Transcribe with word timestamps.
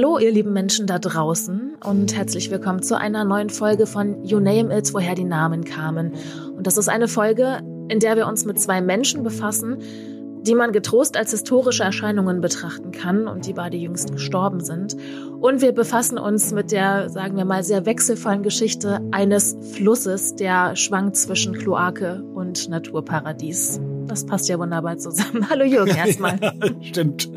Hallo, 0.00 0.16
ihr 0.16 0.30
lieben 0.30 0.52
Menschen 0.52 0.86
da 0.86 1.00
draußen 1.00 1.74
und 1.84 2.16
herzlich 2.16 2.52
willkommen 2.52 2.84
zu 2.84 2.96
einer 2.96 3.24
neuen 3.24 3.50
Folge 3.50 3.84
von 3.84 4.24
You 4.24 4.38
Name 4.38 4.78
It, 4.78 4.94
woher 4.94 5.16
die 5.16 5.24
Namen 5.24 5.64
kamen. 5.64 6.12
Und 6.56 6.68
das 6.68 6.76
ist 6.76 6.88
eine 6.88 7.08
Folge, 7.08 7.58
in 7.88 7.98
der 7.98 8.14
wir 8.14 8.28
uns 8.28 8.44
mit 8.44 8.60
zwei 8.60 8.80
Menschen 8.80 9.24
befassen, 9.24 9.78
die 10.42 10.54
man 10.54 10.70
getrost 10.70 11.16
als 11.16 11.32
historische 11.32 11.82
Erscheinungen 11.82 12.40
betrachten 12.40 12.92
kann 12.92 13.26
und 13.26 13.44
die 13.44 13.54
beide 13.54 13.76
jüngst 13.76 14.12
gestorben 14.12 14.60
sind. 14.60 14.96
Und 15.40 15.62
wir 15.62 15.72
befassen 15.72 16.16
uns 16.16 16.52
mit 16.52 16.70
der, 16.70 17.08
sagen 17.08 17.36
wir 17.36 17.44
mal, 17.44 17.64
sehr 17.64 17.84
wechselvollen 17.84 18.44
Geschichte 18.44 19.00
eines 19.10 19.56
Flusses, 19.72 20.36
der 20.36 20.76
schwankt 20.76 21.16
zwischen 21.16 21.54
Kloake 21.54 22.22
und 22.34 22.68
Naturparadies. 22.68 23.80
Das 24.08 24.24
passt 24.24 24.48
ja 24.48 24.58
wunderbar 24.58 24.96
zusammen. 24.96 25.46
Hallo 25.50 25.64
Jürgen 25.64 25.94
erstmal. 25.94 26.38
Ja, 26.40 26.52
stimmt. 26.80 27.30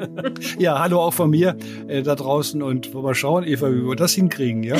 Ja, 0.58 0.80
hallo 0.80 1.02
auch 1.02 1.14
von 1.14 1.30
mir 1.30 1.58
äh, 1.88 2.02
da 2.02 2.16
draußen 2.16 2.64
und 2.64 2.94
wollen 2.94 3.06
wir 3.06 3.16
schauen, 3.16 3.44
Eva, 3.44 3.70
wie 3.70 3.86
wir 3.86 3.96
das 3.96 4.14
hinkriegen, 4.14 4.64
ja? 4.64 4.76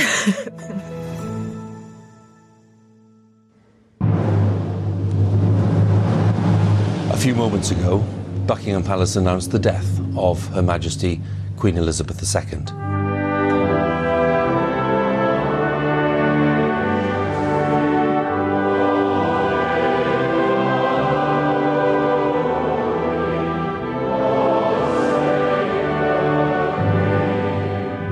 A 7.10 7.18
few 7.18 7.36
moments 7.36 7.72
ago, 7.72 8.02
Buckingham 8.48 8.84
Palace 8.84 9.18
announced 9.18 9.52
the 9.52 9.60
death 9.60 9.86
of 10.16 10.50
Her 10.54 10.64
Majesty 10.64 11.22
Queen 11.58 11.76
Elizabeth 11.78 12.22
II. 12.22 12.81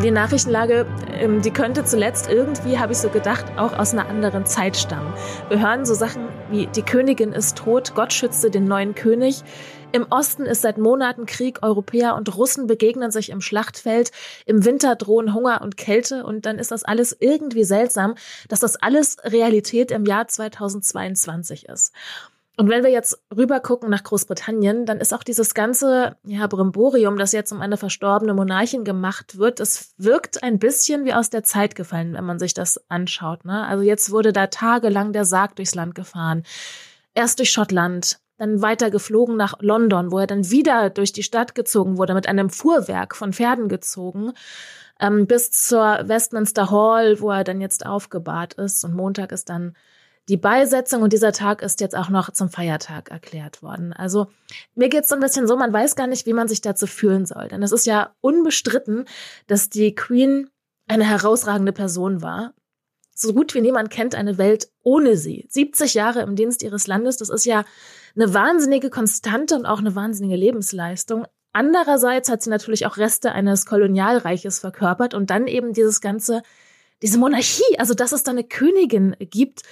Die 0.09 0.15
Nachrichtenlage, 0.15 0.88
ähm, 1.19 1.43
die 1.43 1.52
könnte 1.52 1.85
zuletzt 1.85 2.31
irgendwie, 2.31 2.79
habe 2.79 2.93
ich 2.93 2.97
so 2.97 3.09
gedacht, 3.09 3.45
auch 3.57 3.77
aus 3.77 3.93
einer 3.93 4.09
anderen 4.09 4.47
Zeit 4.47 4.75
stammen. 4.75 5.13
Wir 5.49 5.59
hören 5.59 5.85
so 5.85 5.93
Sachen 5.93 6.29
wie 6.49 6.65
die 6.65 6.81
Königin 6.81 7.31
ist 7.31 7.59
tot, 7.59 7.93
Gott 7.93 8.11
schützte 8.11 8.49
den 8.49 8.65
neuen 8.65 8.95
König. 8.95 9.43
Im 9.91 10.07
Osten 10.09 10.47
ist 10.47 10.63
seit 10.63 10.80
Monaten 10.80 11.27
Krieg, 11.27 11.59
Europäer 11.61 12.15
und 12.15 12.35
Russen 12.35 12.65
begegnen 12.65 13.11
sich 13.11 13.30
im 13.30 13.39
Schlachtfeld, 13.39 14.11
im 14.47 14.65
Winter 14.65 14.95
drohen 14.95 15.35
Hunger 15.35 15.61
und 15.61 15.77
Kälte 15.77 16.25
und 16.25 16.47
dann 16.47 16.57
ist 16.57 16.71
das 16.71 16.83
alles 16.83 17.15
irgendwie 17.19 17.63
seltsam, 17.63 18.15
dass 18.47 18.61
das 18.61 18.77
alles 18.77 19.17
Realität 19.23 19.91
im 19.91 20.05
Jahr 20.05 20.27
2022 20.27 21.69
ist. 21.69 21.93
Und 22.59 22.67
wenn 22.67 22.83
wir 22.83 22.91
jetzt 22.91 23.17
rüber 23.33 23.61
gucken 23.61 23.89
nach 23.89 24.03
Großbritannien, 24.03 24.85
dann 24.85 24.99
ist 24.99 25.13
auch 25.13 25.23
dieses 25.23 25.53
ganze 25.53 26.17
ja, 26.25 26.45
Brimborium, 26.45 27.17
das 27.17 27.31
jetzt 27.31 27.53
um 27.53 27.61
eine 27.61 27.77
verstorbene 27.77 28.33
Monarchin 28.33 28.83
gemacht 28.83 29.38
wird, 29.38 29.61
es 29.61 29.93
wirkt 29.95 30.43
ein 30.43 30.59
bisschen 30.59 31.05
wie 31.05 31.13
aus 31.13 31.30
der 31.30 31.43
Zeit 31.43 31.75
gefallen, 31.75 32.15
wenn 32.15 32.25
man 32.25 32.37
sich 32.37 32.53
das 32.53 32.77
anschaut. 32.89 33.45
Ne? 33.45 33.65
Also 33.65 33.81
jetzt 33.81 34.11
wurde 34.11 34.33
da 34.33 34.47
tagelang 34.47 35.13
der 35.13 35.23
Sarg 35.23 35.55
durchs 35.55 35.73
Land 35.73 35.95
gefahren. 35.95 36.43
Erst 37.13 37.39
durch 37.39 37.49
Schottland, 37.49 38.19
dann 38.37 38.61
weiter 38.61 38.91
geflogen 38.91 39.37
nach 39.37 39.53
London, 39.61 40.11
wo 40.11 40.19
er 40.19 40.27
dann 40.27 40.52
wieder 40.52 40.89
durch 40.89 41.13
die 41.13 41.23
Stadt 41.23 41.55
gezogen 41.55 41.97
wurde, 41.97 42.13
mit 42.13 42.27
einem 42.27 42.49
Fuhrwerk 42.49 43.15
von 43.15 43.31
Pferden 43.31 43.69
gezogen, 43.69 44.33
ähm, 44.99 45.27
bis 45.27 45.52
zur 45.52 46.02
Westminster 46.09 46.69
Hall, 46.69 47.21
wo 47.21 47.31
er 47.31 47.45
dann 47.45 47.61
jetzt 47.61 47.85
aufgebahrt 47.85 48.55
ist. 48.55 48.83
Und 48.83 48.95
Montag 48.95 49.31
ist 49.31 49.47
dann 49.47 49.77
die 50.30 50.38
Beisetzung 50.38 51.02
und 51.02 51.11
dieser 51.11 51.31
Tag 51.31 51.63
ist 51.63 51.81
jetzt 51.81 51.97
auch 51.97 52.09
noch 52.09 52.31
zum 52.31 52.49
Feiertag 52.49 53.09
erklärt 53.09 53.63
worden. 53.63 53.94
Also 53.94 54.27
mir 54.75 54.88
geht 54.88 55.03
es 55.03 55.09
so 55.09 55.16
ein 55.16 55.21
bisschen 55.21 55.47
so, 55.47 55.58
man 55.58 55.73
weiß 55.73 55.95
gar 55.95 56.05
nicht, 56.05 56.27
wie 56.27 56.33
man 56.33 56.47
sich 56.47 56.61
dazu 56.61 56.86
fühlen 56.86 57.25
soll. 57.25 57.47
Denn 57.47 57.63
es 57.63 57.71
ist 57.71 57.88
ja 57.88 58.14
unbestritten, 58.21 59.05
dass 59.48 59.70
die 59.70 59.95
Queen 59.95 60.49
eine 60.87 61.03
herausragende 61.03 61.73
Person 61.73 62.21
war. 62.21 62.53
So 63.15 63.33
gut 63.33 63.55
wie 63.55 63.61
niemand 63.61 63.89
kennt 63.89 64.14
eine 64.14 64.37
Welt 64.37 64.70
ohne 64.83 65.17
sie. 65.17 65.48
70 65.49 65.95
Jahre 65.95 66.21
im 66.21 66.36
Dienst 66.36 66.61
ihres 66.61 66.86
Landes, 66.86 67.17
das 67.17 67.30
ist 67.30 67.45
ja 67.45 67.65
eine 68.15 68.32
wahnsinnige 68.33 68.92
Konstante 68.92 69.55
und 69.55 69.65
auch 69.65 69.80
eine 69.80 69.95
wahnsinnige 69.95 70.36
Lebensleistung. 70.36 71.26
Andererseits 71.53 72.30
hat 72.30 72.43
sie 72.43 72.52
natürlich 72.52 72.86
auch 72.86 72.98
Reste 72.98 73.32
eines 73.32 73.65
Kolonialreiches 73.65 74.59
verkörpert 74.59 75.15
und 75.15 75.32
dann 75.32 75.48
eben 75.48 75.73
dieses 75.73 76.02
ganze, 76.02 76.43
diese 77.02 77.17
Monarchie, 77.17 77.80
also 77.80 77.95
dass 77.95 78.11
es 78.11 78.23
da 78.23 78.32
eine 78.32 78.43
Königin 78.43 79.15
gibt, 79.20 79.64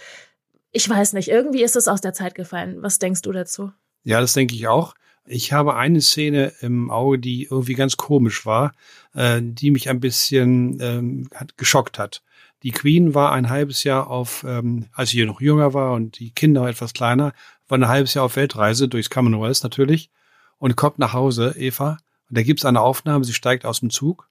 ich 0.71 0.89
weiß 0.89 1.13
nicht, 1.13 1.29
irgendwie 1.29 1.63
ist 1.63 1.75
es 1.75 1.87
aus 1.87 2.01
der 2.01 2.13
Zeit 2.13 2.35
gefallen. 2.35 2.81
Was 2.81 2.99
denkst 2.99 3.21
du 3.21 3.31
dazu? 3.31 3.71
Ja, 4.03 4.21
das 4.21 4.33
denke 4.33 4.55
ich 4.55 4.67
auch. 4.67 4.95
Ich 5.25 5.51
habe 5.51 5.75
eine 5.75 6.01
Szene 6.01 6.53
im 6.61 6.89
Auge, 6.89 7.19
die 7.19 7.43
irgendwie 7.43 7.73
ganz 7.73 7.97
komisch 7.97 8.45
war, 8.45 8.73
äh, 9.13 9.41
die 9.41 9.71
mich 9.71 9.89
ein 9.89 9.99
bisschen 9.99 10.79
ähm, 10.79 11.29
hat, 11.33 11.57
geschockt 11.57 11.99
hat. 11.99 12.23
Die 12.63 12.71
Queen 12.71 13.13
war 13.13 13.33
ein 13.33 13.49
halbes 13.49 13.83
Jahr 13.83 14.09
auf, 14.09 14.45
ähm, 14.47 14.87
als 14.93 15.09
sie 15.09 15.25
noch 15.25 15.41
jünger 15.41 15.73
war 15.73 15.93
und 15.93 16.19
die 16.19 16.31
Kinder 16.31 16.67
etwas 16.67 16.93
kleiner, 16.93 17.33
war 17.67 17.77
ein 17.77 17.87
halbes 17.87 18.13
Jahr 18.13 18.25
auf 18.25 18.35
Weltreise 18.35 18.87
durchs 18.87 19.09
Commonwealth 19.09 19.63
natürlich 19.63 20.09
und 20.57 20.77
kommt 20.77 20.99
nach 20.99 21.13
Hause, 21.13 21.55
Eva. 21.57 21.97
Und 22.29 22.37
da 22.37 22.43
gibt's 22.43 22.65
eine 22.65 22.81
Aufnahme, 22.81 23.25
sie 23.25 23.33
steigt 23.33 23.65
aus 23.65 23.81
dem 23.81 23.89
Zug. 23.89 24.29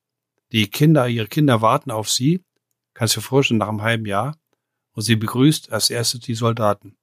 Die 0.53 0.69
Kinder, 0.69 1.09
ihre 1.09 1.27
Kinder 1.27 1.61
warten 1.61 1.91
auf 1.91 2.09
sie. 2.09 2.43
Kannst 2.95 3.15
du 3.17 3.21
dir 3.21 3.27
vorstellen, 3.27 3.59
nach 3.59 3.69
einem 3.69 3.83
halben 3.83 4.07
Jahr 4.07 4.37
und 4.97 5.03
sie 5.03 5.17
begrüßt 5.17 5.73
als 5.73 5.91
erstes 5.91 6.21
die 6.21 6.35
Soldaten. 6.35 6.97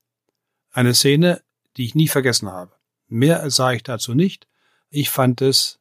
Eine 0.72 0.96
Szene, 0.96 1.44
die 1.78 1.86
ich 1.86 1.94
nie 1.94 2.08
vergessen 2.08 2.50
habe. 2.50 2.74
Mehr 3.08 3.50
sage 3.52 3.78
ich 3.78 3.84
dazu 3.84 4.16
nicht. 4.16 4.48
Ich 4.90 5.12
fand 5.12 5.42
es 5.42 5.80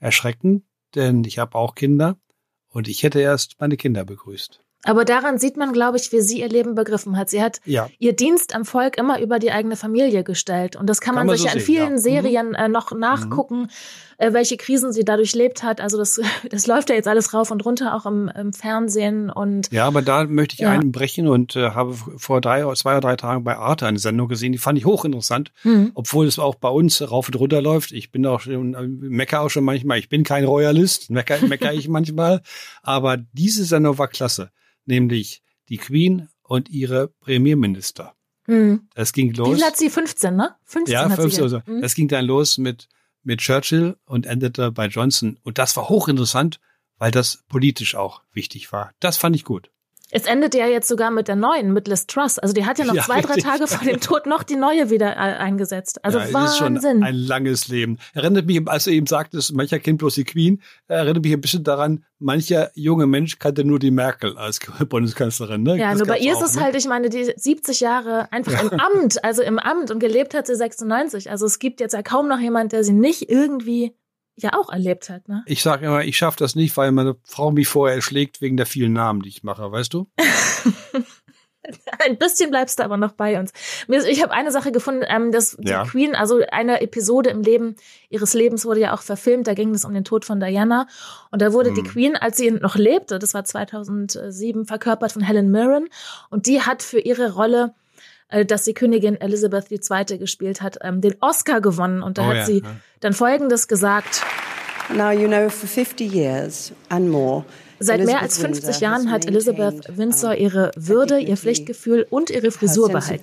erschreckend, 0.00 0.64
denn 0.96 1.22
ich 1.22 1.38
habe 1.38 1.54
auch 1.54 1.76
Kinder 1.76 2.18
und 2.68 2.88
ich 2.88 3.04
hätte 3.04 3.20
erst 3.20 3.60
meine 3.60 3.76
Kinder 3.76 4.04
begrüßt. 4.04 4.63
Aber 4.84 5.04
daran 5.04 5.38
sieht 5.38 5.56
man, 5.56 5.72
glaube 5.72 5.96
ich, 5.96 6.12
wie 6.12 6.20
sie 6.20 6.40
ihr 6.40 6.48
Leben 6.48 6.74
begriffen 6.74 7.16
hat. 7.16 7.30
Sie 7.30 7.42
hat 7.42 7.60
ja. 7.64 7.88
ihr 7.98 8.14
Dienst 8.14 8.54
am 8.54 8.64
Volk 8.64 8.98
immer 8.98 9.20
über 9.20 9.38
die 9.38 9.50
eigene 9.50 9.76
Familie 9.76 10.24
gestellt. 10.24 10.76
Und 10.76 10.88
das 10.88 11.00
kann, 11.00 11.14
kann 11.16 11.26
man, 11.26 11.36
sich 11.36 11.42
so 11.42 11.48
ja 11.48 11.54
in 11.54 11.60
vielen 11.60 11.84
ja. 11.84 11.90
Mhm. 11.90 11.98
Serien 11.98 12.54
äh, 12.54 12.68
noch 12.68 12.92
nachgucken, 12.92 13.62
mhm. 13.62 13.68
äh, 14.18 14.32
welche 14.34 14.58
Krisen 14.58 14.92
sie 14.92 15.04
dadurch 15.04 15.34
lebt 15.34 15.62
hat. 15.62 15.80
Also 15.80 15.96
das, 15.96 16.20
das 16.50 16.66
läuft 16.66 16.90
ja 16.90 16.96
jetzt 16.96 17.08
alles 17.08 17.32
rauf 17.32 17.50
und 17.50 17.64
runter, 17.64 17.94
auch 17.94 18.04
im, 18.04 18.28
im 18.28 18.52
Fernsehen. 18.52 19.30
Und 19.30 19.72
ja, 19.72 19.86
aber 19.86 20.02
da 20.02 20.24
möchte 20.24 20.54
ich 20.54 20.60
ja. 20.60 20.70
einbrechen 20.70 21.28
und 21.28 21.56
äh, 21.56 21.70
habe 21.70 21.94
vor 21.94 22.42
drei, 22.42 22.62
zwei 22.74 22.92
oder 22.92 23.00
drei 23.00 23.16
Tagen 23.16 23.42
bei 23.42 23.56
Arte 23.56 23.86
eine 23.86 23.98
Sendung 23.98 24.28
gesehen, 24.28 24.52
die 24.52 24.58
fand 24.58 24.78
ich 24.78 24.84
hochinteressant, 24.84 25.52
mhm. 25.62 25.92
obwohl 25.94 26.26
es 26.26 26.38
auch 26.38 26.56
bei 26.56 26.68
uns 26.68 27.00
rauf 27.10 27.28
und 27.28 27.36
runter 27.36 27.62
läuft. 27.62 27.92
Ich 27.92 28.12
bin 28.12 28.26
auch 28.26 28.40
schon, 28.40 28.74
äh, 28.74 28.82
mecker 28.86 29.40
auch 29.40 29.50
schon 29.50 29.64
manchmal, 29.64 29.98
ich 29.98 30.10
bin 30.10 30.24
kein 30.24 30.44
Royalist, 30.44 31.10
mecker, 31.10 31.38
mecker 31.46 31.72
ich 31.72 31.88
manchmal. 31.88 32.42
Aber 32.82 33.16
diese 33.32 33.64
Sendung 33.64 33.96
war 33.96 34.08
klasse 34.08 34.50
nämlich 34.86 35.42
die 35.68 35.78
Queen 35.78 36.28
und 36.42 36.68
ihre 36.68 37.08
Premierminister. 37.08 38.14
Mhm. 38.46 38.88
Das 38.94 39.12
ging 39.12 39.32
los. 39.34 39.58
Wie 39.58 39.64
hat 39.64 39.76
sie 39.76 39.90
15, 39.90 40.36
ne? 40.36 40.54
15 40.64 40.92
ja, 40.92 41.08
15 41.08 41.40
oder 41.40 41.48
so. 41.48 41.60
Mhm. 41.66 41.80
Das 41.80 41.94
ging 41.94 42.08
dann 42.08 42.26
los 42.26 42.58
mit, 42.58 42.88
mit 43.22 43.40
Churchill 43.40 43.96
und 44.04 44.26
endete 44.26 44.70
bei 44.70 44.86
Johnson. 44.86 45.38
Und 45.42 45.58
das 45.58 45.76
war 45.76 45.88
hochinteressant, 45.88 46.60
weil 46.98 47.10
das 47.10 47.44
politisch 47.48 47.94
auch 47.94 48.22
wichtig 48.32 48.72
war. 48.72 48.92
Das 49.00 49.16
fand 49.16 49.34
ich 49.36 49.44
gut. 49.44 49.70
Es 50.16 50.26
endet 50.26 50.54
ja 50.54 50.68
jetzt 50.68 50.86
sogar 50.86 51.10
mit 51.10 51.26
der 51.26 51.34
neuen, 51.34 51.72
mit 51.72 51.88
Liz 51.88 52.06
Truss. 52.06 52.38
Also 52.38 52.54
die 52.54 52.64
hat 52.64 52.78
ja 52.78 52.84
noch 52.84 52.94
ja, 52.94 53.02
zwei, 53.02 53.20
drei 53.20 53.34
Tage 53.34 53.66
vor 53.66 53.84
dem 53.84 54.00
Tod 54.00 54.26
noch 54.26 54.44
die 54.44 54.54
neue 54.54 54.88
wieder 54.88 55.10
äh, 55.10 55.16
eingesetzt. 55.16 56.04
Also 56.04 56.20
ja, 56.20 56.32
Wahnsinn. 56.32 56.76
ist 56.76 56.84
schon 56.84 57.02
ein 57.02 57.14
langes 57.16 57.66
Leben. 57.66 57.98
Erinnert 58.12 58.46
mich, 58.46 58.62
als 58.68 58.84
du 58.84 58.92
eben 58.92 59.08
sagtest, 59.08 59.52
mancher 59.54 59.80
kennt 59.80 59.98
bloß 59.98 60.14
die 60.14 60.22
Queen, 60.22 60.62
erinnert 60.86 61.24
mich 61.24 61.32
ein 61.32 61.40
bisschen 61.40 61.64
daran, 61.64 62.04
mancher 62.20 62.70
junge 62.74 63.08
Mensch 63.08 63.40
kannte 63.40 63.64
nur 63.64 63.80
die 63.80 63.90
Merkel 63.90 64.38
als 64.38 64.60
Bundeskanzlerin. 64.88 65.64
Ne? 65.64 65.78
Ja, 65.78 65.90
das 65.90 65.98
nur 65.98 66.06
bei 66.06 66.18
ihr 66.18 66.32
ist 66.32 66.42
es 66.42 66.54
ne? 66.54 66.62
halt, 66.62 66.76
ich 66.76 66.86
meine, 66.86 67.08
die 67.08 67.32
70 67.36 67.80
Jahre 67.80 68.30
einfach 68.30 68.62
im 68.62 68.70
Amt, 68.78 69.24
also 69.24 69.42
im 69.42 69.58
Amt 69.58 69.90
und 69.90 69.98
gelebt 69.98 70.34
hat 70.34 70.46
sie 70.46 70.54
96. 70.54 71.28
Also 71.28 71.44
es 71.44 71.58
gibt 71.58 71.80
jetzt 71.80 71.92
ja 71.92 72.02
kaum 72.02 72.28
noch 72.28 72.38
jemand, 72.38 72.70
der 72.70 72.84
sie 72.84 72.92
nicht 72.92 73.28
irgendwie 73.30 73.96
ja 74.36 74.52
auch 74.54 74.70
erlebt 74.70 75.10
hat, 75.10 75.28
ne? 75.28 75.42
Ich 75.46 75.62
sage 75.62 75.86
immer, 75.86 76.04
ich 76.04 76.16
schaffe 76.16 76.38
das 76.38 76.54
nicht, 76.54 76.76
weil 76.76 76.92
meine 76.92 77.16
Frau 77.24 77.50
mich 77.50 77.68
vorher 77.68 77.96
erschlägt 77.96 78.40
wegen 78.40 78.56
der 78.56 78.66
vielen 78.66 78.92
Namen, 78.92 79.22
die 79.22 79.28
ich 79.28 79.42
mache, 79.42 79.70
weißt 79.70 79.94
du? 79.94 80.08
Ein 82.04 82.18
bisschen 82.18 82.50
bleibst 82.50 82.78
du 82.78 82.84
aber 82.84 82.96
noch 82.96 83.12
bei 83.12 83.38
uns. 83.38 83.52
Ich 83.88 84.22
habe 84.22 84.32
eine 84.32 84.50
Sache 84.50 84.70
gefunden, 84.70 85.02
ähm, 85.08 85.32
dass 85.32 85.56
die 85.58 85.68
ja. 85.68 85.84
Queen, 85.84 86.14
also 86.14 86.42
eine 86.50 86.80
Episode 86.82 87.30
im 87.30 87.42
Leben 87.42 87.76
ihres 88.10 88.34
Lebens 88.34 88.66
wurde 88.66 88.80
ja 88.80 88.94
auch 88.94 89.02
verfilmt. 89.02 89.46
Da 89.46 89.54
ging 89.54 89.74
es 89.74 89.84
um 89.84 89.94
den 89.94 90.04
Tod 90.04 90.24
von 90.24 90.40
Diana. 90.40 90.86
Und 91.30 91.40
da 91.40 91.52
wurde 91.52 91.70
hm. 91.70 91.76
die 91.76 91.82
Queen, 91.82 92.16
als 92.16 92.36
sie 92.36 92.50
noch 92.50 92.76
lebte, 92.76 93.18
das 93.18 93.32
war 93.32 93.44
2007, 93.44 94.66
verkörpert 94.66 95.12
von 95.12 95.22
Helen 95.22 95.50
Mirren. 95.50 95.88
Und 96.28 96.46
die 96.46 96.60
hat 96.60 96.82
für 96.82 96.98
ihre 96.98 97.32
Rolle 97.32 97.74
äh, 98.28 98.44
dass 98.44 98.64
die 98.64 98.74
Königin 98.74 99.20
Elizabeth 99.20 99.70
II. 99.70 100.18
gespielt 100.18 100.62
hat, 100.62 100.78
ähm, 100.82 101.00
den 101.00 101.14
Oscar 101.20 101.60
gewonnen. 101.60 102.02
Und 102.02 102.18
da 102.18 102.22
oh, 102.22 102.26
hat 102.26 102.36
ja, 102.36 102.46
sie 102.46 102.58
ja. 102.58 102.76
dann 103.00 103.12
Folgendes 103.12 103.68
gesagt. 103.68 104.22
Now 104.94 105.10
you 105.10 105.28
know 105.28 105.48
for 105.48 105.68
50 105.68 106.12
years 106.12 106.72
and 106.90 107.08
more 107.08 107.44
Seit 107.78 108.04
mehr 108.04 108.20
als 108.22 108.38
50 108.38 108.80
Jahren 108.80 109.10
hat 109.10 109.26
Elizabeth 109.26 109.96
Windsor 109.96 110.34
ihre 110.36 110.70
Würde, 110.76 111.18
ihr 111.18 111.36
Pflichtgefühl 111.36 112.06
und 112.08 112.30
ihre 112.30 112.50
Frisur 112.50 112.88
behalten. 112.88 113.22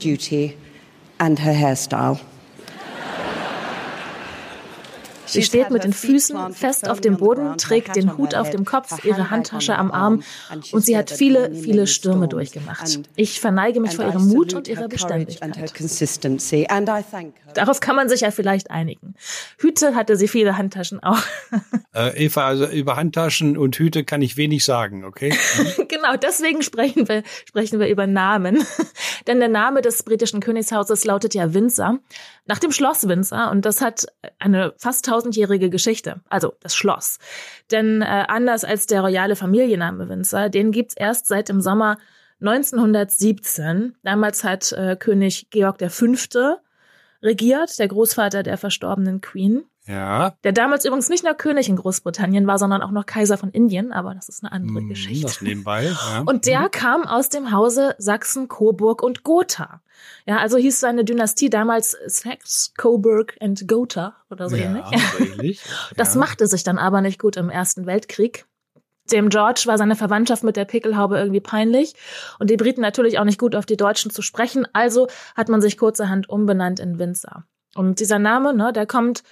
Sie 5.31 5.43
steht 5.43 5.71
mit 5.71 5.83
den 5.83 5.93
Füßen 5.93 6.53
fest 6.53 6.89
auf 6.89 7.01
dem 7.01 7.17
Boden, 7.17 7.57
trägt 7.57 7.95
den 7.95 8.17
Hut 8.17 8.35
auf 8.35 8.49
dem 8.49 8.65
Kopf, 8.65 9.03
ihre 9.05 9.29
Handtasche 9.29 9.75
am 9.77 9.91
Arm 9.91 10.23
und 10.71 10.83
sie 10.83 10.97
hat 10.97 11.09
viele, 11.09 11.53
viele 11.55 11.87
Stürme 11.87 12.27
durchgemacht. 12.27 12.99
Ich 13.15 13.39
verneige 13.39 13.79
mich 13.79 13.95
vor 13.95 14.05
ihrem 14.05 14.27
Mut 14.27 14.53
und 14.53 14.67
ihrer 14.67 14.87
Beständigkeit. 14.87 15.73
Darauf 17.53 17.79
kann 17.79 17.95
man 17.95 18.09
sich 18.09 18.21
ja 18.21 18.31
vielleicht 18.31 18.71
einigen. 18.71 19.15
Hüte 19.57 19.95
hatte 19.95 20.15
sie 20.15 20.27
viele 20.27 20.57
Handtaschen 20.57 21.01
auch. 21.01 21.21
Äh, 21.93 22.25
Eva, 22.25 22.47
also 22.47 22.67
über 22.67 22.95
Handtaschen 22.95 23.57
und 23.57 23.75
Hüte 23.75 24.05
kann 24.05 24.21
ich 24.21 24.37
wenig 24.37 24.63
sagen, 24.63 25.03
okay? 25.03 25.33
genau, 25.89 26.15
deswegen 26.15 26.61
sprechen 26.61 27.09
wir, 27.09 27.23
sprechen 27.45 27.81
wir 27.81 27.89
über 27.89 28.07
Namen. 28.07 28.65
Denn 29.27 29.39
der 29.39 29.49
Name 29.49 29.81
des 29.81 30.03
britischen 30.03 30.39
Königshauses 30.39 31.03
lautet 31.03 31.33
ja 31.33 31.53
Windsor, 31.53 31.99
nach 32.45 32.59
dem 32.59 32.71
Schloss 32.71 33.09
Windsor. 33.09 33.51
Und 33.51 33.65
das 33.65 33.81
hat 33.81 34.05
eine 34.39 34.73
fast 34.77 35.05
tausendjährige 35.21 35.69
Geschichte. 35.69 36.21
Also 36.29 36.53
das 36.61 36.75
Schloss. 36.75 37.19
Denn 37.69 38.01
äh, 38.01 38.25
anders 38.27 38.63
als 38.63 38.87
der 38.87 39.01
royale 39.01 39.35
Familienname 39.35 40.09
Windsor, 40.09 40.49
den 40.49 40.71
gibt's 40.71 40.95
erst 40.95 41.27
seit 41.27 41.49
dem 41.49 41.61
Sommer 41.61 41.97
1917. 42.41 43.95
Damals 44.03 44.43
hat 44.43 44.71
äh, 44.71 44.95
König 44.95 45.49
Georg 45.51 45.77
V. 45.89 46.05
regiert, 47.21 47.77
der 47.77 47.87
Großvater 47.87 48.43
der 48.43 48.57
verstorbenen 48.57 49.21
Queen. 49.21 49.63
Ja. 49.87 50.35
Der 50.43 50.51
damals 50.51 50.85
übrigens 50.85 51.09
nicht 51.09 51.23
nur 51.23 51.33
König 51.33 51.67
in 51.67 51.75
Großbritannien 51.75 52.45
war, 52.45 52.59
sondern 52.59 52.81
auch 52.83 52.91
noch 52.91 53.05
Kaiser 53.05 53.37
von 53.37 53.49
Indien, 53.49 53.91
aber 53.91 54.13
das 54.13 54.29
ist 54.29 54.43
eine 54.43 54.51
andere 54.51 54.79
hm, 54.79 54.89
Geschichte. 54.89 55.25
Das 55.25 55.41
nebenbei. 55.41 55.85
Ja. 55.85 56.23
Und 56.25 56.45
der 56.45 56.61
mhm. 56.61 56.71
kam 56.71 57.03
aus 57.07 57.29
dem 57.29 57.51
Hause 57.51 57.95
Sachsen, 57.97 58.47
Coburg 58.47 59.01
und 59.01 59.23
Gotha. 59.23 59.81
Ja, 60.25 60.37
also 60.37 60.57
hieß 60.57 60.79
seine 60.79 61.03
Dynastie 61.03 61.49
damals 61.49 61.97
Saxe, 62.05 62.71
Coburg 62.77 63.35
and 63.39 63.67
Gotha 63.67 64.15
oder 64.29 64.49
so 64.49 64.55
ja, 64.55 64.65
ähnlich. 64.65 64.85
Ähnlich. 65.19 65.61
Das 65.95 66.15
machte 66.15 66.47
sich 66.47 66.63
dann 66.63 66.77
aber 66.77 67.01
nicht 67.01 67.19
gut 67.19 67.37
im 67.37 67.49
Ersten 67.49 67.85
Weltkrieg. 67.85 68.45
Dem 69.11 69.29
George 69.29 69.63
war 69.65 69.77
seine 69.77 69.95
Verwandtschaft 69.95 70.43
mit 70.43 70.55
der 70.55 70.65
Pickelhaube 70.65 71.17
irgendwie 71.17 71.41
peinlich 71.41 71.95
und 72.39 72.49
die 72.49 72.55
Briten 72.55 72.81
natürlich 72.81 73.19
auch 73.19 73.25
nicht 73.25 73.39
gut 73.39 73.55
auf 73.55 73.65
die 73.65 73.77
Deutschen 73.77 74.11
zu 74.11 74.21
sprechen, 74.21 74.67
also 74.73 75.07
hat 75.35 75.49
man 75.49 75.61
sich 75.61 75.77
kurzerhand 75.77 76.29
umbenannt 76.29 76.79
in 76.79 76.97
Windsor. 76.99 77.43
Und 77.75 77.99
dieser 77.99 78.19
Name, 78.19 78.53
ne, 78.53 78.71
der 78.73 78.85
kommt 78.85 79.23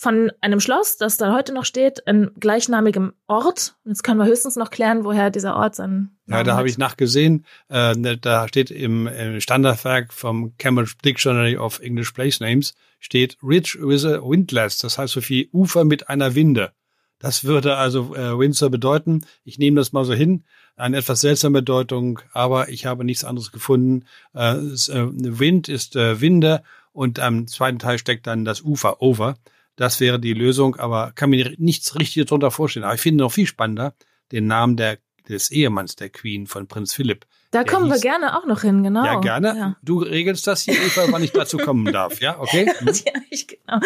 von 0.00 0.32
einem 0.40 0.60
Schloss, 0.60 0.96
das 0.96 1.18
da 1.18 1.34
heute 1.34 1.52
noch 1.52 1.66
steht, 1.66 1.98
in 2.06 2.30
gleichnamigem 2.40 3.12
Ort. 3.26 3.74
Jetzt 3.84 4.02
können 4.02 4.18
wir 4.18 4.24
höchstens 4.24 4.56
noch 4.56 4.70
klären, 4.70 5.04
woher 5.04 5.28
dieser 5.28 5.56
Ort 5.56 5.78
Namen 5.78 6.18
Ja, 6.26 6.42
da 6.42 6.56
habe 6.56 6.70
ich 6.70 6.78
nachgesehen. 6.78 7.44
Äh, 7.68 7.94
ne, 7.96 8.16
da 8.16 8.48
steht 8.48 8.70
im, 8.70 9.06
im 9.06 9.42
Standardwerk 9.42 10.14
vom 10.14 10.56
Cambridge 10.56 10.94
Dictionary 11.04 11.58
of 11.58 11.80
English 11.80 12.12
Place 12.12 12.40
Names 12.40 12.72
steht 12.98 13.36
Ridge 13.42 13.76
with 13.78 14.06
a 14.06 14.22
Windlass. 14.22 14.78
Das 14.78 14.96
heißt 14.96 15.12
so 15.12 15.20
viel 15.20 15.50
Ufer 15.52 15.84
mit 15.84 16.08
einer 16.08 16.34
Winde. 16.34 16.72
Das 17.18 17.44
würde 17.44 17.76
also 17.76 18.14
äh, 18.14 18.38
Windsor 18.38 18.70
bedeuten. 18.70 19.26
Ich 19.44 19.58
nehme 19.58 19.76
das 19.76 19.92
mal 19.92 20.06
so 20.06 20.14
hin. 20.14 20.44
Eine 20.76 20.96
etwas 20.96 21.20
seltsame 21.20 21.58
Bedeutung, 21.58 22.20
aber 22.32 22.70
ich 22.70 22.86
habe 22.86 23.04
nichts 23.04 23.24
anderes 23.24 23.52
gefunden. 23.52 24.06
Äh, 24.34 24.54
äh, 24.54 25.10
Wind 25.12 25.68
ist 25.68 25.94
äh, 25.94 26.22
Winde 26.22 26.62
und 26.92 27.20
am 27.20 27.46
zweiten 27.48 27.78
Teil 27.78 27.98
steckt 27.98 28.26
dann 28.26 28.46
das 28.46 28.62
Ufer 28.62 29.02
over. 29.02 29.34
Das 29.80 29.98
wäre 29.98 30.20
die 30.20 30.34
Lösung, 30.34 30.76
aber 30.76 31.12
kann 31.14 31.30
mir 31.30 31.54
nichts 31.56 31.98
richtig 31.98 32.26
darunter 32.26 32.50
vorstellen. 32.50 32.84
Aber 32.84 32.96
ich 32.96 33.00
finde 33.00 33.24
noch 33.24 33.32
viel 33.32 33.46
spannender 33.46 33.94
den 34.30 34.46
Namen 34.46 34.76
der, 34.76 34.98
des 35.26 35.50
Ehemanns 35.50 35.96
der 35.96 36.10
Queen 36.10 36.46
von 36.46 36.66
Prinz 36.66 36.92
Philipp. 36.92 37.24
Da 37.50 37.64
kommen 37.64 37.86
hieß, 37.86 37.94
wir 37.94 38.10
gerne 38.10 38.36
auch 38.36 38.44
noch 38.44 38.60
hin, 38.60 38.82
genau. 38.82 39.06
Ja, 39.06 39.18
gerne. 39.20 39.56
Ja. 39.56 39.76
Du 39.82 40.00
regelst 40.00 40.46
das 40.46 40.60
hier, 40.60 40.74
Eva, 40.74 41.06
wann 41.08 41.24
ich 41.24 41.32
dazu 41.32 41.56
kommen 41.56 41.86
darf, 41.94 42.20
ja? 42.20 42.38
Okay? 42.38 42.70
Mhm. 42.78 42.88
ja, 43.06 43.12
ich, 43.30 43.48
genau. 43.48 43.80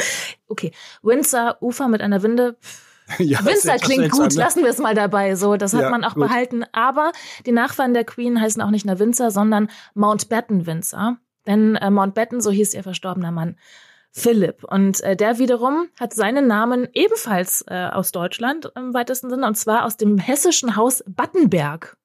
Okay. 0.49 0.73
Windsor, 1.03 1.59
Ufer 1.61 1.87
mit 1.87 2.03
einer 2.03 2.25
Winde. 2.25 2.57
Ja, 3.19 3.45
Windsor 3.45 3.77
klingt 3.77 4.11
gut, 4.11 4.33
ne? 4.33 4.41
lassen 4.41 4.65
wir 4.65 4.71
es 4.71 4.79
mal 4.79 4.95
dabei. 4.95 5.37
So, 5.37 5.57
das 5.57 5.75
hat 5.75 5.83
ja, 5.83 5.91
man 5.91 6.03
auch 6.03 6.15
gut. 6.15 6.27
behalten. 6.27 6.65
Aber 6.73 7.13
die 7.47 7.53
Nachfahren 7.53 7.95
der 7.95 8.05
Queen 8.05 8.41
heißen 8.41 8.61
auch 8.63 8.71
nicht 8.71 8.87
nur 8.87 8.99
Windsor, 8.99 9.31
sondern 9.31 9.69
Mountbatten 9.93 10.67
Windsor. 10.67 11.19
Denn 11.47 11.77
äh, 11.77 11.91
Mountbatten, 11.91 12.41
so 12.41 12.51
hieß 12.51 12.73
ihr 12.73 12.83
verstorbener 12.83 13.31
Mann, 13.31 13.59
Philipp. 14.17 14.63
Und 14.63 15.01
äh, 15.01 15.17
der 15.17 15.39
wiederum 15.39 15.89
hat 15.99 16.15
seinen 16.15 16.47
Namen 16.47 16.89
ebenfalls 16.93 17.65
äh, 17.67 17.89
aus 17.93 18.13
Deutschland 18.13 18.71
im 18.77 18.95
weitesten 18.95 19.29
Sinne, 19.29 19.45
und 19.45 19.57
zwar 19.57 19.85
aus 19.85 19.97
dem 19.97 20.19
hessischen 20.19 20.77
Haus 20.77 21.03
Battenberg. 21.09 21.97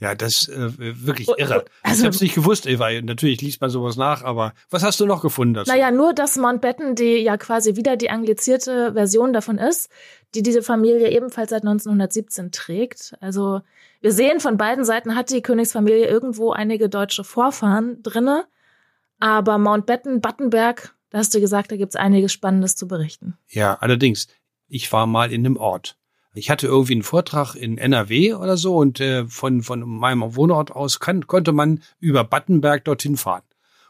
Ja, 0.00 0.16
das 0.16 0.48
äh, 0.48 0.72
wirklich 0.78 1.28
oh, 1.28 1.34
irre. 1.36 1.64
Also, 1.84 2.00
ich 2.00 2.04
habe 2.06 2.14
es 2.14 2.20
nicht 2.22 2.34
gewusst, 2.34 2.66
Eva. 2.66 2.90
Natürlich 3.02 3.40
liest 3.40 3.60
man 3.60 3.70
sowas 3.70 3.96
nach, 3.96 4.24
aber 4.24 4.54
was 4.70 4.82
hast 4.82 4.98
du 4.98 5.06
noch 5.06 5.22
gefunden 5.22 5.54
dazu? 5.54 5.70
Naja, 5.70 5.92
nur, 5.92 6.14
dass 6.14 6.36
Mountbatten, 6.36 6.96
die 6.96 7.18
ja 7.18 7.36
quasi 7.36 7.76
wieder 7.76 7.96
die 7.96 8.10
anglizierte 8.10 8.94
Version 8.94 9.32
davon 9.32 9.58
ist, 9.58 9.92
die 10.34 10.42
diese 10.42 10.62
Familie 10.62 11.10
ebenfalls 11.10 11.50
seit 11.50 11.62
1917 11.62 12.50
trägt. 12.50 13.14
Also 13.20 13.60
wir 14.00 14.10
sehen, 14.10 14.40
von 14.40 14.56
beiden 14.56 14.84
Seiten 14.84 15.14
hat 15.14 15.30
die 15.30 15.42
Königsfamilie 15.42 16.08
irgendwo 16.08 16.50
einige 16.50 16.88
deutsche 16.88 17.22
Vorfahren 17.22 18.02
drinne, 18.02 18.46
aber 19.20 19.58
Mountbatten, 19.58 20.20
Battenberg, 20.20 20.96
da 21.12 21.18
hast 21.18 21.34
du 21.34 21.40
gesagt, 21.40 21.70
da 21.70 21.76
gibt's 21.76 21.94
einiges 21.94 22.32
Spannendes 22.32 22.74
zu 22.74 22.88
berichten. 22.88 23.34
Ja, 23.48 23.74
allerdings, 23.74 24.28
ich 24.66 24.90
war 24.92 25.06
mal 25.06 25.30
in 25.30 25.44
einem 25.44 25.58
Ort. 25.58 25.98
Ich 26.34 26.48
hatte 26.48 26.66
irgendwie 26.66 26.94
einen 26.94 27.02
Vortrag 27.02 27.54
in 27.54 27.76
NRW 27.76 28.32
oder 28.32 28.56
so 28.56 28.78
und 28.78 28.98
äh, 28.98 29.26
von, 29.26 29.62
von 29.62 29.86
meinem 29.86 30.34
Wohnort 30.34 30.70
aus 30.70 31.00
kann, 31.00 31.26
konnte 31.26 31.52
man 31.52 31.82
über 32.00 32.24
Battenberg 32.24 32.86
dorthin 32.86 33.18
fahren. 33.18 33.42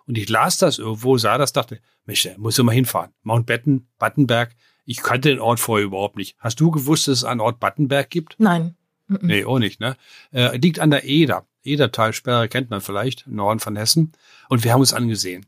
Und 0.05 0.19
ich 0.19 0.29
las 0.29 0.59
das 0.59 0.81
irgendwo, 0.81 1.17
sah 1.17 1.39
das, 1.39 1.53
dachte, 1.53 1.79
Mensch, 2.07 2.25
da 2.25 2.31
muss 2.39 2.59
ich 2.59 2.65
mal 2.65 2.73
hinfahren. 2.73 3.13
Mountbatten, 3.23 3.87
Battenberg. 4.01 4.57
Ich 4.85 5.01
kannte 5.01 5.29
den 5.29 5.39
Ort 5.39 5.61
vorher 5.61 5.87
überhaupt 5.87 6.17
nicht. 6.17 6.37
Hast 6.41 6.59
du 6.59 6.73
gewusst, 6.73 7.07
dass 7.07 7.19
es 7.19 7.25
einen 7.25 7.41
Ort 7.41 7.61
Battenberg 7.61 8.11
gibt? 8.11 8.35
Nein. 8.39 8.75
Nee, 9.07 9.45
auch 9.45 9.61
nicht, 9.61 9.79
ne? 9.79 9.97
Äh, 10.33 10.57
liegt 10.57 10.81
an 10.81 10.91
der 10.91 11.05
Eder. 11.05 11.47
Edertalsperre 11.63 12.49
kennt 12.49 12.71
man 12.71 12.81
vielleicht, 12.81 13.29
im 13.29 13.37
Norden 13.37 13.61
von 13.61 13.77
Hessen. 13.77 14.11
Und 14.49 14.65
wir 14.65 14.73
haben 14.73 14.81
uns 14.81 14.93
angesehen 14.93 15.47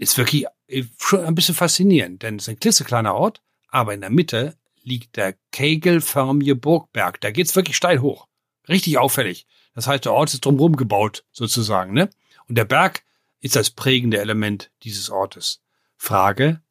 ist 0.00 0.16
wirklich 0.16 0.46
äh, 0.66 0.84
schon 0.98 1.24
ein 1.24 1.34
bisschen 1.34 1.54
faszinierend, 1.54 2.22
denn 2.22 2.36
es 2.36 2.44
ist 2.44 2.48
ein 2.48 2.58
klitzekleiner 2.58 3.14
Ort, 3.14 3.42
aber 3.68 3.94
in 3.94 4.00
der 4.00 4.10
Mitte 4.10 4.56
liegt 4.82 5.16
der 5.16 5.34
kegelförmige 5.52 6.56
Burgberg. 6.56 7.20
Da 7.20 7.30
geht's 7.30 7.54
wirklich 7.54 7.76
steil 7.76 8.00
hoch. 8.00 8.26
Richtig 8.68 8.98
auffällig. 8.98 9.46
Das 9.74 9.86
heißt, 9.86 10.06
der 10.06 10.12
Ort 10.12 10.32
ist 10.32 10.44
drumherum 10.44 10.76
gebaut, 10.76 11.24
sozusagen, 11.32 11.92
ne? 11.92 12.08
Und 12.48 12.56
der 12.56 12.64
Berg 12.64 13.04
ist 13.40 13.56
das 13.56 13.70
prägende 13.70 14.18
Element 14.18 14.70
dieses 14.82 15.10
Ortes. 15.10 15.60
Frage, 15.96 16.62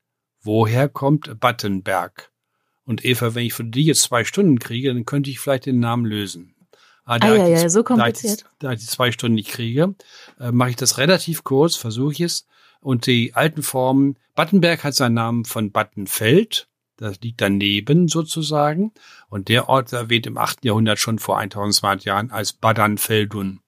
woher 0.42 0.90
kommt 0.90 1.40
Battenberg? 1.40 2.32
Und 2.84 3.06
Eva, 3.06 3.36
wenn 3.36 3.46
ich 3.46 3.54
von 3.54 3.72
dir 3.72 3.84
jetzt 3.84 4.02
zwei 4.02 4.26
Stunden 4.26 4.58
kriege, 4.58 4.92
dann 4.92 5.06
könnte 5.06 5.30
ich 5.30 5.40
vielleicht 5.40 5.68
den 5.68 5.80
Namen 5.80 6.06
lösen. 6.06 6.56
Ah, 7.06 7.20
ah 7.22 7.36
ja, 7.36 7.48
ja, 7.48 7.70
so 7.70 7.84
kompliziert. 7.84 8.42
Da 8.42 8.46
ich, 8.46 8.58
da 8.60 8.72
ich 8.74 8.80
die 8.80 8.86
zwei 8.88 9.12
Stunden 9.12 9.36
nicht 9.36 9.50
kriege, 9.50 9.96
äh, 10.40 10.52
mache 10.52 10.72
ich 10.72 10.76
das 10.76 10.98
relativ 10.98 11.44
kurz, 11.44 11.76
versuche 11.76 12.14
ich 12.14 12.22
es. 12.22 12.48
Und 12.82 13.06
die 13.06 13.34
alten 13.34 13.64
Formen, 13.64 14.18
Battenberg 14.36 14.84
hat 14.84 14.96
seinen 14.96 15.16
Namen 15.16 15.46
von 15.46 15.72
Battenfeld, 15.72 16.70
das 17.00 17.22
liegt 17.22 17.40
daneben 17.40 18.08
sozusagen. 18.10 18.92
Und 19.30 19.48
der 19.48 19.70
Ort 19.70 19.94
erwähnt 19.94 20.28
im 20.28 20.38
8. 20.38 20.66
Jahrhundert 20.66 21.00
schon 21.00 21.18
vor 21.18 21.38
1200 21.38 22.04
Jahren 22.04 22.32
als 22.32 22.54
Badenfeldun. 22.54 23.62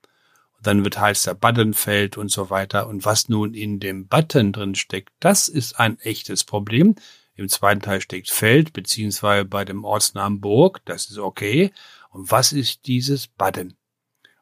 Und 0.58 0.68
dann 0.68 0.84
wird 0.84 1.00
heißt 1.00 1.28
er 1.28 1.36
Baddenfeld 1.36 2.18
und 2.18 2.30
so 2.30 2.50
weiter. 2.50 2.88
Und 2.88 3.06
was 3.06 3.30
nun 3.30 3.54
in 3.54 3.80
dem 3.80 4.08
Batten 4.08 4.52
drin 4.52 4.76
steckt, 4.76 5.14
das 5.22 5.48
ist 5.48 5.80
ein 5.80 5.98
echtes 6.02 6.44
Problem. 6.44 6.96
Im 7.36 7.48
zweiten 7.48 7.82
Teil 7.82 8.02
steckt 8.02 8.30
Feld, 8.30 8.74
beziehungsweise 8.74 9.46
bei 9.46 9.64
dem 9.64 9.86
Ortsnamen 9.86 10.42
Burg, 10.42 10.82
das 10.84 11.10
ist 11.10 11.18
okay. 11.18 11.72
Und 12.10 12.32
was 12.32 12.52
ist 12.52 12.86
dieses 12.86 13.28
Badden? 13.28 13.76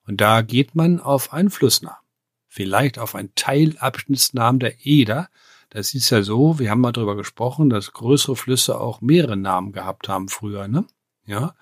Und 0.07 0.19
da 0.19 0.41
geht 0.41 0.73
man 0.73 0.99
auf 0.99 1.31
einen 1.31 1.51
Fluss 1.51 1.83
nach 1.83 2.01
vielleicht 2.49 2.99
auf 2.99 3.15
einen 3.15 3.33
Teilabschnittsnamen 3.35 4.59
der 4.59 4.85
Eder. 4.85 5.29
Das 5.69 5.93
ist 5.93 6.09
ja 6.09 6.23
so, 6.23 6.59
wir 6.59 6.71
haben 6.71 6.81
mal 6.81 6.91
drüber 6.91 7.15
gesprochen, 7.15 7.69
dass 7.69 7.93
größere 7.93 8.35
Flüsse 8.35 8.81
auch 8.81 8.99
mehrere 8.99 9.37
Namen 9.37 9.71
gehabt 9.71 10.09
haben 10.09 10.27
früher, 10.27 10.67
ne? 10.67 10.85
Ja. 11.25 11.53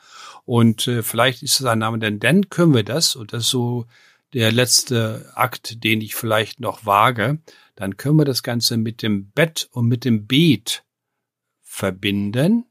Und 0.45 0.87
äh, 0.87 1.03
vielleicht 1.03 1.43
ist 1.43 1.59
es 1.59 1.65
ein 1.65 1.79
Name, 1.79 1.99
denn 1.99 2.19
dann 2.19 2.49
können 2.49 2.73
wir 2.73 2.83
das, 2.83 3.17
und 3.17 3.33
das 3.33 3.43
ist 3.43 3.49
so 3.49 3.85
der 4.33 4.51
letzte 4.53 5.29
Akt, 5.35 5.83
den 5.83 5.99
ich 5.99 6.15
vielleicht 6.15 6.61
noch 6.61 6.85
wage, 6.85 7.39
dann 7.75 7.97
können 7.97 8.17
wir 8.17 8.25
das 8.25 8.43
Ganze 8.43 8.77
mit 8.77 9.01
dem 9.01 9.29
Bett 9.31 9.67
und 9.71 9.87
mit 9.87 10.05
dem 10.05 10.25
Beet 10.25 10.83
verbinden, 11.61 12.65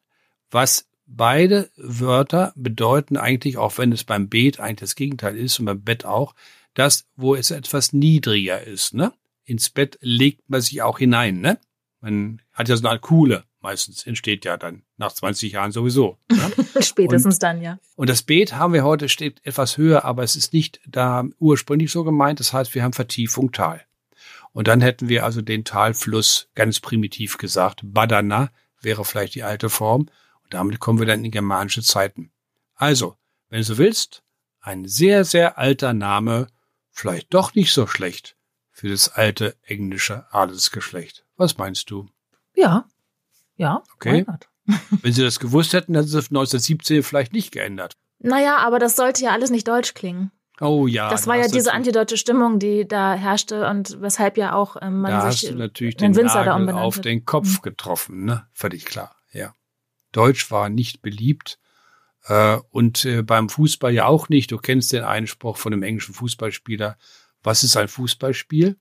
was 0.50 0.88
beide 1.06 1.70
Wörter 1.76 2.52
bedeuten 2.56 3.16
eigentlich, 3.16 3.58
auch 3.58 3.78
wenn 3.78 3.92
es 3.92 4.04
beim 4.04 4.28
Beet 4.28 4.58
eigentlich 4.58 4.80
das 4.80 4.96
Gegenteil 4.96 5.36
ist 5.36 5.60
und 5.60 5.66
beim 5.66 5.82
Bett 5.82 6.04
auch, 6.04 6.34
das, 6.76 7.06
wo 7.16 7.34
es 7.34 7.50
etwas 7.50 7.92
niedriger 7.92 8.62
ist, 8.62 8.94
ne? 8.94 9.12
Ins 9.44 9.70
Bett 9.70 9.98
legt 10.00 10.48
man 10.50 10.60
sich 10.60 10.82
auch 10.82 10.98
hinein, 10.98 11.40
ne? 11.40 11.58
Man 12.00 12.42
hat 12.52 12.68
ja 12.68 12.76
so 12.76 12.86
eine 12.86 13.00
Kuhle, 13.00 13.44
meistens 13.60 14.06
entsteht 14.06 14.44
ja 14.44 14.56
dann 14.56 14.82
nach 14.98 15.12
20 15.12 15.52
Jahren 15.52 15.72
sowieso. 15.72 16.18
Ne? 16.30 16.52
Spätestens 16.82 17.36
und, 17.36 17.42
dann, 17.42 17.62
ja. 17.62 17.78
Und 17.96 18.10
das 18.10 18.22
Beet 18.22 18.54
haben 18.54 18.74
wir 18.74 18.84
heute, 18.84 19.08
steht 19.08 19.40
etwas 19.44 19.78
höher, 19.78 20.04
aber 20.04 20.22
es 20.22 20.36
ist 20.36 20.52
nicht 20.52 20.80
da 20.86 21.24
ursprünglich 21.38 21.90
so 21.90 22.04
gemeint. 22.04 22.38
Das 22.38 22.52
heißt, 22.52 22.74
wir 22.74 22.82
haben 22.82 22.92
Vertiefung 22.92 23.52
Tal. 23.52 23.84
Und 24.52 24.68
dann 24.68 24.82
hätten 24.82 25.08
wir 25.08 25.24
also 25.24 25.42
den 25.42 25.64
Talfluss, 25.64 26.48
ganz 26.54 26.80
primitiv 26.80 27.38
gesagt, 27.38 27.80
Badana, 27.82 28.50
wäre 28.80 29.04
vielleicht 29.04 29.34
die 29.34 29.42
alte 29.42 29.70
Form. 29.70 30.02
Und 30.44 30.54
damit 30.54 30.78
kommen 30.78 30.98
wir 30.98 31.06
dann 31.06 31.24
in 31.24 31.30
germanische 31.30 31.82
Zeiten. 31.82 32.30
Also, 32.74 33.16
wenn 33.48 33.60
du 33.60 33.64
so 33.64 33.78
willst, 33.78 34.22
ein 34.60 34.86
sehr, 34.86 35.24
sehr 35.24 35.58
alter 35.58 35.92
Name, 35.92 36.48
vielleicht 36.96 37.32
doch 37.34 37.54
nicht 37.54 37.72
so 37.72 37.86
schlecht 37.86 38.36
für 38.72 38.88
das 38.88 39.08
alte 39.10 39.56
englische 39.62 40.26
Adelsgeschlecht. 40.32 41.24
Was 41.36 41.56
meinst 41.58 41.90
du? 41.90 42.08
Ja. 42.54 42.86
Ja. 43.56 43.82
Okay. 43.94 44.24
Wenn 45.02 45.12
sie 45.12 45.22
das 45.22 45.38
gewusst 45.38 45.72
hätten, 45.72 45.94
hätten 45.94 46.08
sie 46.08 46.18
es 46.18 46.26
1917 46.30 47.02
vielleicht 47.02 47.32
nicht 47.32 47.52
geändert. 47.52 47.92
Naja, 48.18 48.56
aber 48.58 48.78
das 48.78 48.96
sollte 48.96 49.22
ja 49.24 49.30
alles 49.30 49.50
nicht 49.50 49.68
deutsch 49.68 49.94
klingen. 49.94 50.32
Oh 50.60 50.86
ja. 50.86 51.10
Das 51.10 51.26
war 51.26 51.36
ja 51.36 51.48
diese 51.48 51.72
antideutsche 51.74 52.16
Stimmung, 52.16 52.58
die 52.58 52.88
da 52.88 53.12
herrschte 53.14 53.68
und 53.68 54.00
weshalb 54.00 54.38
ja 54.38 54.54
auch 54.54 54.76
ähm, 54.80 55.02
man 55.02 55.12
da 55.12 55.30
sich 55.30 55.42
hast 55.42 55.52
du 55.52 55.58
natürlich 55.58 55.96
den 55.96 56.16
Winzer 56.16 56.44
Nagel 56.46 56.66
da 56.66 56.74
auf 56.80 56.96
hat. 56.96 57.04
den 57.04 57.26
Kopf 57.26 57.58
Mhm. 57.58 57.62
getroffen, 57.62 58.24
ne? 58.24 58.48
Völlig 58.54 58.86
klar, 58.86 59.14
ja. 59.32 59.52
Deutsch 60.12 60.50
war 60.50 60.70
nicht 60.70 61.02
beliebt 61.02 61.58
und 62.70 63.04
äh, 63.04 63.22
beim 63.22 63.48
Fußball 63.48 63.92
ja 63.92 64.06
auch 64.06 64.28
nicht. 64.28 64.50
Du 64.50 64.58
kennst 64.58 64.92
den 64.92 65.04
Einspruch 65.04 65.56
von 65.56 65.72
einem 65.72 65.82
englischen 65.82 66.14
Fußballspieler. 66.14 66.96
Was 67.42 67.62
ist 67.62 67.76
ein 67.76 67.88
Fußballspiel? 67.88 68.76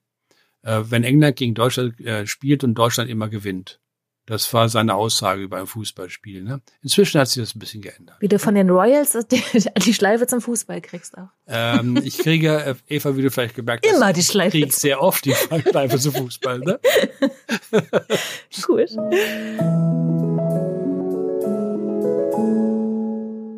Äh, 0.63 0.81
wenn 0.85 1.03
England 1.03 1.35
gegen 1.35 1.53
Deutschland 1.53 1.99
äh, 2.01 2.25
spielt 2.25 2.63
und 2.63 2.73
Deutschland 2.75 3.09
immer 3.09 3.29
gewinnt. 3.29 3.79
Das 4.27 4.51
war 4.55 4.69
seine 4.69 4.95
Aussage 4.95 5.47
beim 5.47 5.67
Fußballspiel. 5.67 6.41
Ne? 6.41 6.59
Inzwischen 6.81 7.21
hat 7.21 7.27
sich 7.27 7.43
das 7.43 7.53
ein 7.53 7.59
bisschen 7.59 7.83
geändert. 7.83 8.15
Wie 8.19 8.27
du 8.27 8.39
von 8.39 8.55
den 8.55 8.71
Royals 8.71 9.11
die, 9.31 9.43
die 9.77 9.93
Schleife 9.93 10.25
zum 10.25 10.41
Fußball 10.41 10.81
kriegst 10.81 11.15
auch. 11.15 11.27
Ähm, 11.47 11.97
ich 12.03 12.17
kriege, 12.17 12.75
äh, 12.89 12.95
Eva, 12.95 13.15
wie 13.15 13.21
du 13.21 13.29
vielleicht 13.29 13.53
gemerkt 13.53 13.85
hast, 13.85 13.95
Immer 13.95 14.13
die 14.13 14.23
Schleife. 14.23 14.51
kriege 14.51 14.67
ich 14.67 14.75
sehr 14.75 14.99
oft 14.99 15.23
die 15.25 15.35
Schleife 15.69 15.99
zum 15.99 16.13
Fußball. 16.13 16.59
Ne? 16.59 16.79
Gut. 18.65 18.89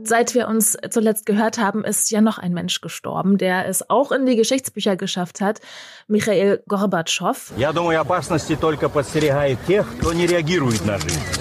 Seit 0.07 0.33
wir 0.35 0.47
uns 0.47 0.77
zuletzt 0.89 1.25
gehört 1.25 1.57
haben, 1.57 1.83
ist 1.83 2.09
ja 2.11 2.21
noch 2.21 2.37
ein 2.37 2.53
Mensch 2.53 2.79
gestorben, 2.79 3.37
der 3.37 3.67
es 3.67 3.89
auch 3.89 4.13
in 4.13 4.25
die 4.25 4.37
Geschichtsbücher 4.37 4.95
geschafft 4.95 5.41
hat, 5.41 5.59
Michael 6.07 6.63
Gorbatschow. 6.65 7.51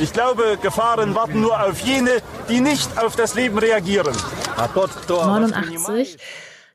Ich 0.00 0.12
glaube, 0.12 0.58
Gefahren 0.60 1.14
warten 1.14 1.40
nur 1.40 1.60
auf 1.62 1.78
jene, 1.80 2.10
die 2.48 2.60
nicht 2.60 2.98
auf 2.98 3.14
das 3.14 3.34
Leben 3.36 3.56
reagieren. 3.56 4.16
89 4.56 6.18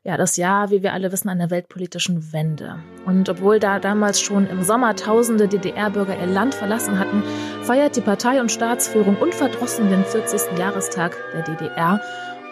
ja, 0.04 0.16
das 0.16 0.36
Jahr, 0.36 0.70
wie 0.70 0.82
wir 0.82 0.94
alle 0.94 1.12
wissen, 1.12 1.28
einer 1.28 1.50
weltpolitischen 1.50 2.32
Wende. 2.32 2.80
Und 3.06 3.28
obwohl 3.28 3.60
da 3.60 3.78
damals 3.78 4.20
schon 4.20 4.50
im 4.50 4.64
Sommer 4.64 4.96
tausende 4.96 5.46
DDR-Bürger 5.46 6.18
ihr 6.18 6.26
Land 6.26 6.56
verlassen 6.56 6.98
hatten, 6.98 7.22
feiert 7.62 7.94
die 7.94 8.00
Partei 8.00 8.40
und 8.40 8.50
Staatsführung 8.50 9.16
unverdrossen 9.16 9.90
den 9.90 10.04
40. 10.04 10.58
Jahrestag 10.58 11.16
der 11.32 11.42
DDR 11.42 12.00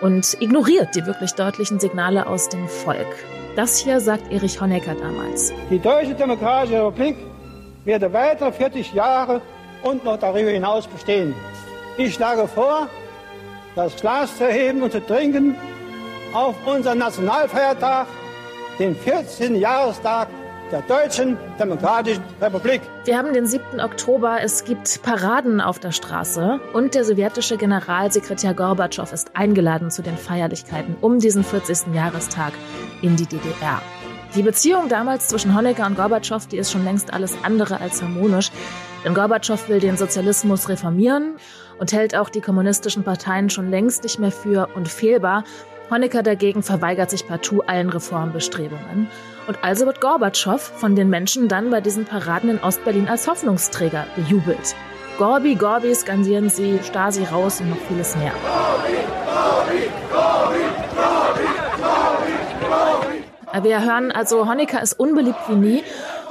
und 0.01 0.41
ignoriert 0.41 0.95
die 0.95 1.05
wirklich 1.07 1.33
deutlichen 1.33 1.81
Signale 1.81 2.29
aus 2.29 2.49
dem 2.49 2.69
Volk. 2.69 3.09
Das 3.57 3.79
hier 3.79 3.99
sagt 3.99 4.31
Erich 4.31 4.61
Honecker 4.61 4.95
damals. 4.95 5.53
Die 5.71 5.81
Deutsche 5.81 6.15
Demokratische 6.15 6.87
Republik 6.87 7.17
werde 7.85 8.13
weitere 8.13 8.53
40 8.53 8.95
Jahre 8.95 9.43
und 9.83 10.05
noch 10.05 10.21
darüber 10.21 10.51
hinaus 10.51 10.87
bestehen. 10.87 11.35
Ich 11.99 12.15
schlage 12.15 12.47
vor, 12.47 12.87
das 13.75 13.97
Glas 13.97 14.39
zu 14.39 14.47
heben 14.47 14.83
und 14.83 14.93
zu 14.93 15.05
trinken 15.05 15.57
auf 16.33 16.55
unseren 16.67 16.99
Nationalfeiertag, 16.99 18.07
den 18.79 18.95
14. 18.95 19.57
Jahrestag 19.57 20.29
der 20.71 20.83
Deutschen 20.83 21.37
Demokratischen 21.59 22.23
Republik. 22.41 22.81
Wir 23.05 23.19
haben 23.19 23.33
den 23.33 23.47
7. 23.47 23.81
Oktober, 23.81 24.39
es 24.41 24.65
gibt 24.65 25.03
Paraden 25.03 25.61
auf 25.61 25.81
der 25.81 25.91
Straße 25.91 26.61
und 26.73 26.95
der 26.95 27.05
sowjetische 27.05 27.57
Generalsekretär 27.57 28.55
Gorbatschow 28.55 29.13
ist 29.13 29.35
eingeladen 29.35 29.91
zu 29.91 30.03
den 30.03 30.17
Feierlichkeiten 30.17 30.97
um 31.01 31.19
diesen 31.19 31.43
40. 31.43 31.93
Jahrestag 31.93 32.53
in 33.03 33.17
die 33.17 33.27
DDR. 33.27 33.83
Die 34.37 34.43
Beziehung 34.43 34.89
damals 34.89 35.27
zwischen 35.27 35.57
Honecker 35.57 35.87
und 35.87 35.97
Gorbatschow, 35.97 36.47
die 36.47 36.59
ist 36.59 36.71
schon 36.71 36.85
längst 36.85 37.13
alles 37.13 37.35
andere 37.43 37.81
als 37.81 38.01
harmonisch, 38.01 38.53
denn 39.05 39.15
Gorbatschow 39.15 39.69
will 39.69 39.81
den 39.81 39.97
Sozialismus 39.97 40.69
reformieren 40.69 41.35
und 41.81 41.93
hält 41.93 42.15
auch 42.15 42.29
die 42.29 42.41
kommunistischen 42.41 43.03
Parteien 43.03 43.51
schon 43.51 43.71
längst 43.71 44.05
nicht 44.05 44.21
mehr 44.21 44.31
für 44.31 44.69
unfehlbar. 44.77 45.43
Honecker 45.91 46.23
dagegen 46.23 46.63
verweigert 46.63 47.11
sich 47.11 47.27
partout 47.27 47.63
allen 47.67 47.91
Reformbestrebungen. 47.91 49.09
Und 49.49 49.59
also 49.63 49.87
wird 49.87 50.01
Gorbatschow 50.01 50.61
von 50.61 50.95
den 50.95 51.11
Menschen 51.11 51.49
dann 51.49 51.71
bei 51.71 51.81
diesen 51.81 52.05
Paraden 52.05 52.51
in 52.51 52.59
Ostberlin 52.59 53.09
als 53.09 53.27
Hoffnungsträger 53.27 54.07
bejubelt. 54.15 54.77
Gorbi, 55.19 55.57
Gorbi 55.57 55.93
skandieren 55.95 56.49
sie, 56.49 56.79
Stasi 56.83 57.25
raus 57.25 57.61
und 57.61 57.71
noch 57.71 57.81
vieles 57.89 58.17
mehr. 58.17 58.33
Wir 63.63 63.85
hören 63.85 64.13
also, 64.13 64.49
Honecker 64.49 64.81
ist 64.81 64.93
unbeliebt 64.93 65.41
wie 65.49 65.57
nie 65.57 65.83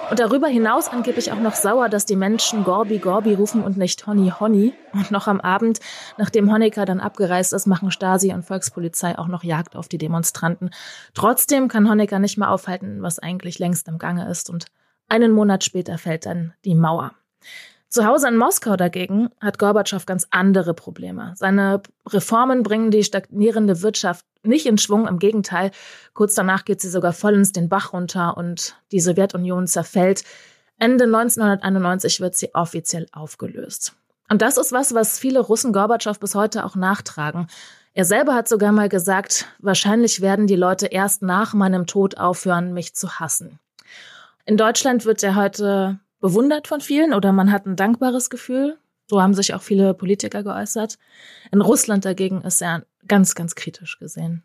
und 0.09 0.19
darüber 0.19 0.47
hinaus 0.47 0.87
angeblich 0.89 1.31
auch 1.31 1.39
noch 1.39 1.55
sauer, 1.55 1.89
dass 1.89 2.05
die 2.05 2.15
Menschen 2.15 2.63
Gorbi, 2.63 2.97
Gorbi 2.97 3.33
rufen 3.33 3.63
und 3.63 3.77
nicht 3.77 4.05
Honey, 4.07 4.33
Honey. 4.39 4.73
Und 4.93 5.11
noch 5.11 5.27
am 5.27 5.39
Abend, 5.39 5.79
nachdem 6.17 6.51
Honecker 6.51 6.85
dann 6.85 6.99
abgereist 6.99 7.53
ist, 7.53 7.67
machen 7.67 7.91
Stasi 7.91 8.33
und 8.33 8.43
Volkspolizei 8.43 9.17
auch 9.17 9.27
noch 9.27 9.43
Jagd 9.43 9.75
auf 9.75 9.87
die 9.87 9.97
Demonstranten. 9.97 10.71
Trotzdem 11.13 11.67
kann 11.67 11.89
Honecker 11.89 12.19
nicht 12.19 12.37
mehr 12.37 12.49
aufhalten, 12.49 13.01
was 13.01 13.19
eigentlich 13.19 13.59
längst 13.59 13.87
im 13.87 13.99
Gange 13.99 14.29
ist. 14.29 14.49
Und 14.49 14.65
einen 15.07 15.31
Monat 15.31 15.63
später 15.63 15.97
fällt 15.97 16.25
dann 16.25 16.53
die 16.65 16.75
Mauer. 16.75 17.11
Zu 17.89 18.05
Hause 18.05 18.27
in 18.27 18.37
Moskau 18.37 18.75
dagegen 18.75 19.29
hat 19.41 19.57
Gorbatschow 19.57 20.05
ganz 20.05 20.27
andere 20.29 20.75
Probleme. 20.75 21.33
Seine 21.35 21.81
Reformen 22.07 22.61
bringen 22.61 22.91
die 22.91 23.03
stagnierende 23.03 23.81
Wirtschaft 23.81 24.25
nicht 24.43 24.67
in 24.67 24.77
Schwung, 24.77 25.07
im 25.07 25.17
Gegenteil. 25.17 25.71
Kurz 26.13 26.35
danach 26.35 26.65
geht 26.65 26.81
sie 26.81 26.89
sogar 26.89 27.13
vollends 27.13 27.51
den 27.51 27.67
Bach 27.67 27.91
runter 27.91 28.37
und 28.37 28.75
die 28.91 28.99
Sowjetunion 28.99 29.65
zerfällt. 29.65 30.23
Ende 30.77 31.05
1991 31.05 32.21
wird 32.21 32.35
sie 32.35 32.53
offiziell 32.53 33.07
aufgelöst. 33.11 33.95
Und 34.29 34.43
das 34.43 34.57
ist 34.57 34.71
was, 34.71 34.93
was 34.93 35.17
viele 35.17 35.39
Russen 35.39 35.73
Gorbatschow 35.73 36.19
bis 36.19 36.35
heute 36.35 36.65
auch 36.65 36.75
nachtragen. 36.75 37.47
Er 37.95 38.05
selber 38.05 38.35
hat 38.35 38.47
sogar 38.47 38.71
mal 38.71 38.87
gesagt, 38.87 39.47
wahrscheinlich 39.57 40.21
werden 40.21 40.45
die 40.45 40.55
Leute 40.55 40.85
erst 40.85 41.23
nach 41.23 41.55
meinem 41.55 41.87
Tod 41.87 42.17
aufhören, 42.19 42.71
mich 42.71 42.93
zu 42.93 43.19
hassen. 43.19 43.59
In 44.45 44.57
Deutschland 44.57 45.05
wird 45.05 45.23
er 45.23 45.35
heute 45.35 45.99
bewundert 46.19 46.67
von 46.67 46.81
vielen 46.81 47.13
oder 47.13 47.31
man 47.31 47.51
hat 47.51 47.65
ein 47.65 47.75
dankbares 47.75 48.29
Gefühl. 48.29 48.77
So 49.07 49.21
haben 49.21 49.33
sich 49.33 49.53
auch 49.53 49.61
viele 49.61 49.93
Politiker 49.93 50.43
geäußert. 50.43 50.97
In 51.51 51.61
Russland 51.61 52.05
dagegen 52.05 52.41
ist 52.41 52.61
er 52.61 52.85
ganz, 53.07 53.33
ganz 53.33 53.55
kritisch 53.55 53.97
gesehen. 53.97 54.43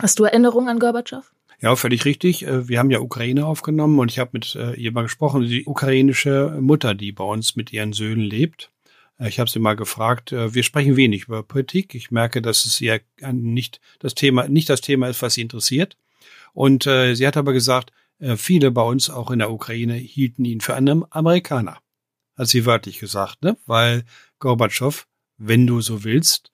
Hast 0.00 0.18
du 0.18 0.24
Erinnerungen 0.24 0.68
an 0.68 0.78
Gorbatschow? 0.78 1.32
Ja, 1.60 1.74
völlig 1.74 2.04
richtig. 2.04 2.46
Äh, 2.46 2.68
Wir 2.68 2.78
haben 2.78 2.90
ja 2.90 3.00
Ukraine 3.00 3.46
aufgenommen 3.46 3.98
und 3.98 4.10
ich 4.10 4.18
habe 4.18 4.30
mit 4.34 4.54
äh, 4.56 4.74
ihr 4.74 4.92
mal 4.92 5.02
gesprochen, 5.02 5.42
die 5.42 5.64
ukrainische 5.64 6.58
Mutter, 6.60 6.94
die 6.94 7.12
bei 7.12 7.24
uns 7.24 7.56
mit 7.56 7.72
ihren 7.72 7.94
Söhnen 7.94 8.24
lebt. 8.24 8.70
Äh, 9.18 9.28
Ich 9.28 9.40
habe 9.40 9.48
sie 9.48 9.58
mal 9.58 9.74
gefragt, 9.74 10.32
wir 10.32 10.62
sprechen 10.62 10.96
wenig 10.96 11.24
über 11.24 11.42
Politik. 11.42 11.94
Ich 11.94 12.10
merke, 12.10 12.42
dass 12.42 12.66
es 12.66 12.78
ihr 12.82 13.00
nicht 13.32 13.80
das 14.00 14.14
Thema, 14.14 14.48
nicht 14.48 14.68
das 14.68 14.82
Thema 14.82 15.08
ist, 15.08 15.22
was 15.22 15.34
sie 15.34 15.42
interessiert. 15.42 15.96
Und 16.52 16.84
sie 16.84 17.26
hat 17.26 17.36
aber 17.36 17.52
gesagt, 17.52 17.92
viele 18.36 18.70
bei 18.70 18.82
uns 18.82 19.10
auch 19.10 19.30
in 19.30 19.38
der 19.38 19.50
Ukraine 19.50 19.94
hielten 19.94 20.44
ihn 20.44 20.60
für 20.60 20.74
einen 20.74 21.04
Amerikaner. 21.10 21.78
Hat 22.36 22.48
sie 22.48 22.66
wörtlich 22.66 22.98
gesagt, 22.98 23.42
ne? 23.42 23.56
Weil 23.66 24.04
Gorbatschow, 24.38 25.06
wenn 25.38 25.66
du 25.66 25.80
so 25.80 26.04
willst, 26.04 26.50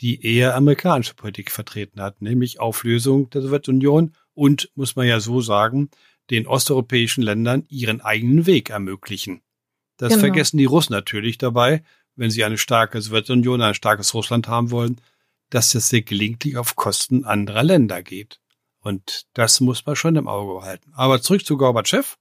die 0.00 0.24
eher 0.24 0.54
amerikanische 0.54 1.14
Politik 1.14 1.50
vertreten 1.50 2.00
hat, 2.00 2.22
nämlich 2.22 2.60
Auflösung 2.60 3.30
der 3.30 3.42
Sowjetunion 3.42 4.12
und, 4.34 4.70
muss 4.74 4.96
man 4.96 5.06
ja 5.06 5.20
so 5.20 5.40
sagen, 5.40 5.90
den 6.30 6.46
osteuropäischen 6.46 7.22
Ländern 7.22 7.64
ihren 7.68 8.00
eigenen 8.00 8.46
Weg 8.46 8.70
ermöglichen. 8.70 9.42
Das 9.96 10.10
Genau. 10.10 10.20
vergessen 10.20 10.58
die 10.58 10.66
Russen 10.66 10.92
natürlich 10.92 11.38
dabei, 11.38 11.82
wenn 12.14 12.30
sie 12.30 12.44
eine 12.44 12.58
starke 12.58 13.00
Sowjetunion, 13.00 13.60
ein 13.60 13.74
starkes 13.74 14.14
Russland 14.14 14.46
haben 14.46 14.70
wollen, 14.70 15.00
dass 15.50 15.70
das 15.70 15.88
sehr 15.88 16.02
gelegentlich 16.02 16.56
auf 16.56 16.76
Kosten 16.76 17.24
anderer 17.24 17.62
Länder 17.64 18.02
geht. 18.02 18.40
Und 18.88 19.26
das 19.34 19.60
muss 19.60 19.84
man 19.84 19.96
schon 19.96 20.16
im 20.16 20.28
Auge 20.28 20.60
behalten. 20.60 20.92
Aber 20.94 21.20
zurück 21.20 21.44
zu 21.44 21.58
Gorbatschow. 21.58 22.16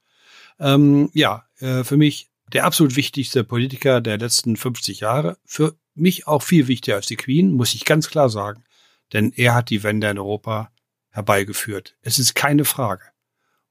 Ähm, 0.59 1.09
ja, 1.13 1.45
äh, 1.59 1.85
für 1.85 1.95
mich 1.95 2.29
der 2.51 2.65
absolut 2.65 2.97
wichtigste 2.97 3.45
Politiker 3.45 4.01
der 4.01 4.17
letzten 4.17 4.57
50 4.57 4.99
Jahre. 4.99 5.37
Für 5.45 5.77
mich 5.95 6.27
auch 6.27 6.43
viel 6.43 6.67
wichtiger 6.67 6.97
als 6.97 7.07
die 7.07 7.15
Queen, 7.15 7.53
muss 7.53 7.73
ich 7.73 7.85
ganz 7.85 8.09
klar 8.09 8.29
sagen. 8.29 8.65
Denn 9.13 9.31
er 9.31 9.55
hat 9.55 9.69
die 9.69 9.83
Wende 9.83 10.09
in 10.09 10.19
Europa 10.19 10.69
herbeigeführt. 11.09 11.95
Es 12.01 12.19
ist 12.19 12.35
keine 12.35 12.65
Frage. 12.65 13.03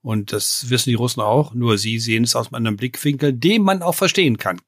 Und 0.01 0.33
das 0.33 0.71
wissen 0.71 0.89
die 0.89 0.95
Russen 0.95 1.21
auch, 1.21 1.53
nur 1.53 1.77
sie 1.77 1.99
sehen 1.99 2.23
es 2.23 2.35
aus 2.35 2.47
einem 2.47 2.55
anderen 2.55 2.77
Blickwinkel, 2.77 3.31
den 3.31 3.61
man 3.61 3.83
auch 3.83 3.95
verstehen 3.95 4.37
kann, 4.39 4.59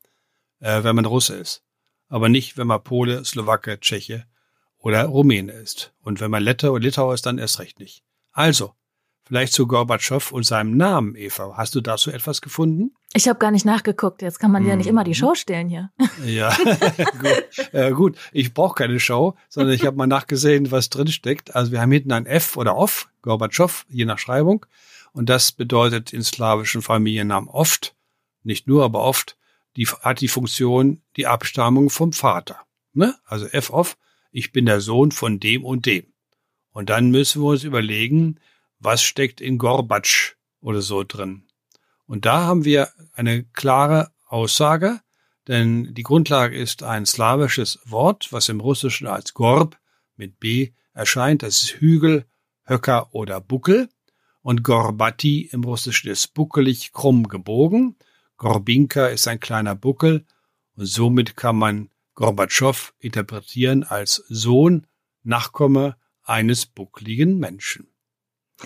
äh, 0.59 0.83
wenn 0.83 0.95
man 0.95 1.05
Russe 1.05 1.35
ist. 1.35 1.63
Aber 2.09 2.29
nicht, 2.29 2.57
wenn 2.57 2.67
man 2.67 2.83
Pole, 2.83 3.25
Slowake, 3.25 3.79
Tscheche 3.79 4.27
oder 4.77 5.05
Rumäne 5.05 5.51
ist. 5.51 5.93
Und 6.01 6.19
wenn 6.19 6.29
man 6.29 6.43
Lette 6.43 6.71
oder 6.71 6.83
Litauer 6.83 7.15
ist, 7.15 7.25
dann 7.25 7.39
erst 7.39 7.57
recht 7.57 7.79
nicht. 7.79 8.03
Also, 8.39 8.73
Vielleicht 9.25 9.53
zu 9.53 9.67
Gorbatschow 9.67 10.31
und 10.31 10.43
seinem 10.43 10.75
Namen, 10.75 11.15
Eva. 11.15 11.53
Hast 11.55 11.75
du 11.75 11.81
dazu 11.81 12.09
etwas 12.09 12.41
gefunden? 12.41 12.95
Ich 13.13 13.27
habe 13.27 13.37
gar 13.37 13.51
nicht 13.51 13.63
nachgeguckt. 13.63 14.23
Jetzt 14.23 14.39
kann 14.39 14.49
man 14.49 14.65
ja 14.65 14.75
nicht 14.75 14.87
immer 14.87 15.03
die 15.03 15.13
Show 15.13 15.35
stellen 15.35 15.69
hier. 15.69 15.91
Ja, 16.25 16.57
gut. 17.21 17.73
Äh, 17.73 17.91
gut. 17.91 18.17
Ich 18.31 18.55
brauche 18.55 18.73
keine 18.73 18.99
Show, 18.99 19.35
sondern 19.47 19.75
ich 19.75 19.85
habe 19.85 19.97
mal 19.97 20.07
nachgesehen, 20.07 20.71
was 20.71 20.89
drin 20.89 21.09
steckt. 21.09 21.55
Also 21.55 21.71
wir 21.71 21.79
haben 21.79 21.91
hinten 21.91 22.11
ein 22.11 22.25
F 22.25 22.57
oder 22.57 22.75
Off, 22.75 23.07
Gorbatschow, 23.21 23.85
je 23.87 24.05
nach 24.05 24.17
Schreibung. 24.17 24.65
Und 25.11 25.29
das 25.29 25.51
bedeutet 25.51 26.11
in 26.11 26.23
slawischen 26.23 26.81
Familiennamen 26.81 27.49
oft, 27.49 27.95
nicht 28.41 28.67
nur, 28.67 28.83
aber 28.83 29.01
oft, 29.01 29.37
die 29.75 29.85
hat 29.85 30.21
die 30.21 30.27
Funktion 30.27 31.03
die 31.17 31.27
Abstammung 31.27 31.91
vom 31.91 32.13
Vater. 32.13 32.61
Ne? 32.93 33.13
Also 33.25 33.45
F 33.45 33.69
off, 33.69 33.95
ich 34.31 34.51
bin 34.51 34.65
der 34.65 34.81
Sohn 34.81 35.11
von 35.11 35.39
dem 35.39 35.63
und 35.63 35.85
dem. 35.85 36.13
Und 36.71 36.89
dann 36.89 37.11
müssen 37.11 37.41
wir 37.41 37.49
uns 37.49 37.63
überlegen, 37.63 38.39
was 38.79 39.01
steckt 39.01 39.41
in 39.41 39.57
Gorbatsch 39.57 40.35
oder 40.61 40.81
so 40.81 41.03
drin. 41.03 41.43
Und 42.05 42.25
da 42.25 42.41
haben 42.41 42.65
wir 42.65 42.89
eine 43.13 43.43
klare 43.43 44.11
Aussage, 44.27 45.01
denn 45.47 45.93
die 45.93 46.03
Grundlage 46.03 46.55
ist 46.55 46.83
ein 46.83 47.05
slawisches 47.05 47.79
Wort, 47.85 48.31
was 48.31 48.49
im 48.49 48.59
Russischen 48.59 49.07
als 49.07 49.33
Gorb 49.33 49.77
mit 50.15 50.39
B 50.39 50.73
erscheint. 50.93 51.43
Das 51.43 51.63
ist 51.63 51.79
Hügel, 51.79 52.25
Höcker 52.65 53.13
oder 53.13 53.41
Buckel. 53.41 53.89
Und 54.41 54.63
Gorbati 54.63 55.49
im 55.51 55.63
Russischen 55.63 56.09
ist 56.11 56.33
buckelig, 56.33 56.93
krumm 56.93 57.27
gebogen. 57.27 57.97
Gorbinka 58.37 59.07
ist 59.07 59.27
ein 59.27 59.39
kleiner 59.39 59.75
Buckel. 59.75 60.25
Und 60.75 60.85
somit 60.85 61.35
kann 61.35 61.57
man 61.57 61.89
Gorbatschow 62.15 62.93
interpretieren 62.99 63.83
als 63.83 64.23
Sohn, 64.29 64.87
Nachkomme 65.23 65.97
eines 66.29 66.65
buckligen 66.65 67.37
Menschen. 67.37 67.87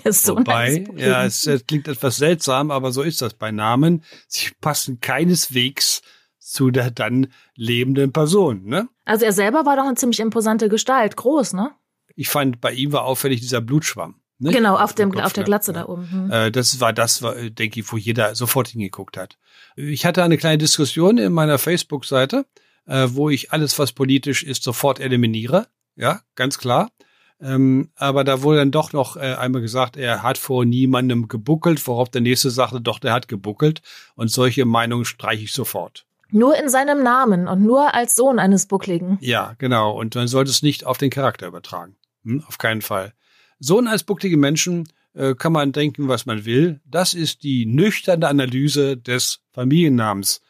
So 0.04 0.36
Wobei, 0.36 0.84
ja, 0.96 1.24
es, 1.24 1.46
es 1.46 1.66
klingt 1.66 1.86
etwas 1.86 2.16
seltsam, 2.16 2.72
aber 2.72 2.90
so 2.90 3.02
ist 3.02 3.22
das 3.22 3.34
bei 3.34 3.52
Namen. 3.52 4.02
Sie 4.26 4.50
passen 4.60 5.00
keineswegs 5.00 6.02
zu 6.40 6.70
der 6.70 6.90
dann 6.90 7.28
lebenden 7.54 8.12
Person, 8.12 8.64
ne? 8.64 8.88
Also 9.04 9.24
er 9.24 9.32
selber 9.32 9.64
war 9.64 9.76
doch 9.76 9.84
eine 9.84 9.94
ziemlich 9.94 10.20
imposante 10.20 10.68
Gestalt, 10.68 11.16
groß, 11.16 11.52
ne? 11.52 11.70
Ich 12.16 12.28
fand, 12.28 12.60
bei 12.60 12.72
ihm 12.72 12.92
war 12.92 13.04
auffällig 13.04 13.40
dieser 13.40 13.60
Blutschwamm. 13.60 14.20
Ne? 14.38 14.50
Genau, 14.50 14.76
auf, 14.76 14.94
dem, 14.94 15.16
auf 15.16 15.32
der 15.32 15.42
ja. 15.42 15.46
Glatze 15.46 15.72
da 15.72 15.86
oben. 15.86 16.10
Hm. 16.10 16.30
Äh, 16.30 16.50
Das 16.50 16.80
war 16.80 16.92
das, 16.92 17.24
denke 17.50 17.80
ich, 17.80 17.92
wo 17.92 17.96
jeder 17.96 18.34
sofort 18.34 18.68
hingeguckt 18.68 19.16
hat. 19.16 19.38
Ich 19.76 20.04
hatte 20.04 20.22
eine 20.24 20.38
kleine 20.38 20.58
Diskussion 20.58 21.18
in 21.18 21.32
meiner 21.32 21.58
Facebook-Seite, 21.58 22.46
äh, 22.86 23.08
wo 23.10 23.30
ich 23.30 23.52
alles, 23.52 23.78
was 23.78 23.92
politisch 23.92 24.42
ist, 24.42 24.64
sofort 24.64 25.00
eliminiere. 25.00 25.68
Ja, 25.96 26.22
ganz 26.34 26.58
klar. 26.58 26.90
Ähm, 27.40 27.90
aber 27.96 28.24
da 28.24 28.42
wurde 28.42 28.58
dann 28.58 28.70
doch 28.70 28.92
noch 28.92 29.16
äh, 29.16 29.34
einmal 29.34 29.60
gesagt, 29.60 29.96
er 29.96 30.22
hat 30.22 30.38
vor 30.38 30.64
niemandem 30.64 31.28
gebuckelt, 31.28 31.86
worauf 31.86 32.08
der 32.08 32.20
nächste 32.20 32.50
sagte, 32.50 32.80
doch, 32.80 32.98
der 32.98 33.12
hat 33.12 33.28
gebuckelt. 33.28 33.82
Und 34.14 34.28
solche 34.28 34.64
Meinungen 34.64 35.04
streiche 35.04 35.44
ich 35.44 35.52
sofort. 35.52 36.06
Nur 36.30 36.56
in 36.56 36.68
seinem 36.68 37.02
Namen 37.02 37.46
und 37.46 37.62
nur 37.62 37.94
als 37.94 38.16
Sohn 38.16 38.38
eines 38.38 38.66
Buckligen. 38.66 39.18
Ja, 39.20 39.54
genau. 39.58 39.98
Und 39.98 40.14
man 40.14 40.28
sollte 40.28 40.50
es 40.50 40.62
nicht 40.62 40.84
auf 40.84 40.98
den 40.98 41.10
Charakter 41.10 41.46
übertragen. 41.46 41.96
Hm? 42.24 42.42
Auf 42.46 42.58
keinen 42.58 42.82
Fall. 42.82 43.12
Sohn 43.58 43.86
als 43.86 44.02
bucklige 44.02 44.36
Menschen 44.36 44.88
äh, 45.14 45.34
kann 45.34 45.52
man 45.52 45.72
denken, 45.72 46.08
was 46.08 46.26
man 46.26 46.44
will. 46.44 46.80
Das 46.84 47.14
ist 47.14 47.42
die 47.42 47.66
nüchterne 47.66 48.26
Analyse 48.28 48.96
des 48.96 49.40
Familiennamens 49.52 50.40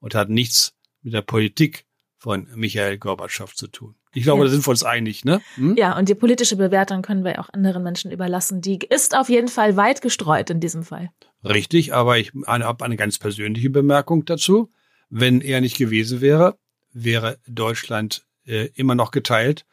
und 0.00 0.14
hat 0.14 0.30
nichts 0.30 0.74
mit 1.02 1.12
der 1.12 1.22
Politik 1.22 1.84
von 2.16 2.48
Michael 2.54 2.98
Gorbatschow 2.98 3.54
zu 3.54 3.66
tun. 3.66 3.96
Ich 4.14 4.22
glaube, 4.24 4.40
Ja. 4.40 4.44
da 4.46 4.50
sind 4.50 4.66
wir 4.66 4.70
uns 4.70 4.82
einig, 4.84 5.24
ne? 5.24 5.40
Hm? 5.56 5.76
Ja, 5.76 5.96
und 5.98 6.08
die 6.08 6.14
politische 6.14 6.56
Bewertung 6.56 7.02
können 7.02 7.24
wir 7.24 7.38
auch 7.40 7.48
anderen 7.52 7.82
Menschen 7.82 8.10
überlassen. 8.10 8.60
Die 8.60 8.78
ist 8.78 9.16
auf 9.16 9.28
jeden 9.28 9.48
Fall 9.48 9.76
weit 9.76 10.00
gestreut 10.02 10.50
in 10.50 10.60
diesem 10.60 10.82
Fall. 10.84 11.10
Richtig, 11.44 11.92
aber 11.94 12.18
ich 12.18 12.32
habe 12.46 12.84
eine 12.84 12.96
ganz 12.96 13.18
persönliche 13.18 13.70
Bemerkung 13.70 14.24
dazu. 14.24 14.70
Wenn 15.10 15.40
er 15.40 15.60
nicht 15.60 15.76
gewesen 15.76 16.20
wäre, 16.20 16.56
wäre 16.92 17.38
Deutschland 17.46 18.24
äh, 18.46 18.68
immer 18.74 18.94
noch 18.94 19.10
geteilt 19.10 19.64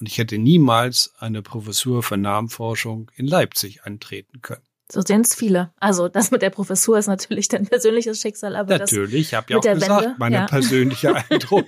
und 0.00 0.08
ich 0.08 0.18
hätte 0.18 0.38
niemals 0.38 1.12
eine 1.18 1.42
Professur 1.42 2.02
für 2.02 2.16
Namenforschung 2.16 3.10
in 3.16 3.26
Leipzig 3.26 3.84
antreten 3.84 4.40
können. 4.40 4.62
So 4.90 5.02
sehen 5.02 5.20
es 5.20 5.34
viele. 5.36 5.72
Also 5.78 6.08
das 6.08 6.32
mit 6.32 6.42
der 6.42 6.50
Professur 6.50 6.98
ist 6.98 7.06
natürlich 7.06 7.46
dein 7.48 7.64
persönliches 7.66 8.20
Schicksal, 8.20 8.56
aber 8.56 8.78
Natürlich, 8.78 9.28
ich 9.28 9.34
habe 9.34 9.52
ja 9.52 9.58
auch 9.58 9.62
gesagt, 9.62 10.02
Wende, 10.04 10.16
mein 10.18 10.32
ja. 10.32 10.46
persönlicher 10.46 11.14
Eindruck. 11.30 11.66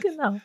genau. 0.00 0.40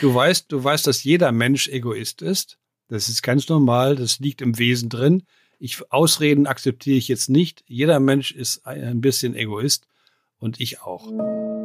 Du 0.00 0.14
weißt, 0.14 0.46
du 0.50 0.62
weißt, 0.62 0.86
dass 0.86 1.04
jeder 1.04 1.32
Mensch 1.32 1.68
Egoist 1.68 2.22
ist. 2.22 2.58
Das 2.88 3.08
ist 3.08 3.22
ganz 3.22 3.48
normal, 3.48 3.96
das 3.96 4.18
liegt 4.20 4.40
im 4.40 4.58
Wesen 4.58 4.88
drin. 4.88 5.24
Ich 5.58 5.90
Ausreden 5.90 6.46
akzeptiere 6.46 6.98
ich 6.98 7.08
jetzt 7.08 7.28
nicht. 7.28 7.64
Jeder 7.66 7.98
Mensch 8.00 8.32
ist 8.32 8.66
ein 8.66 9.00
bisschen 9.00 9.34
Egoist 9.34 9.86
und 10.38 10.60
ich 10.60 10.80
auch. 10.80 11.55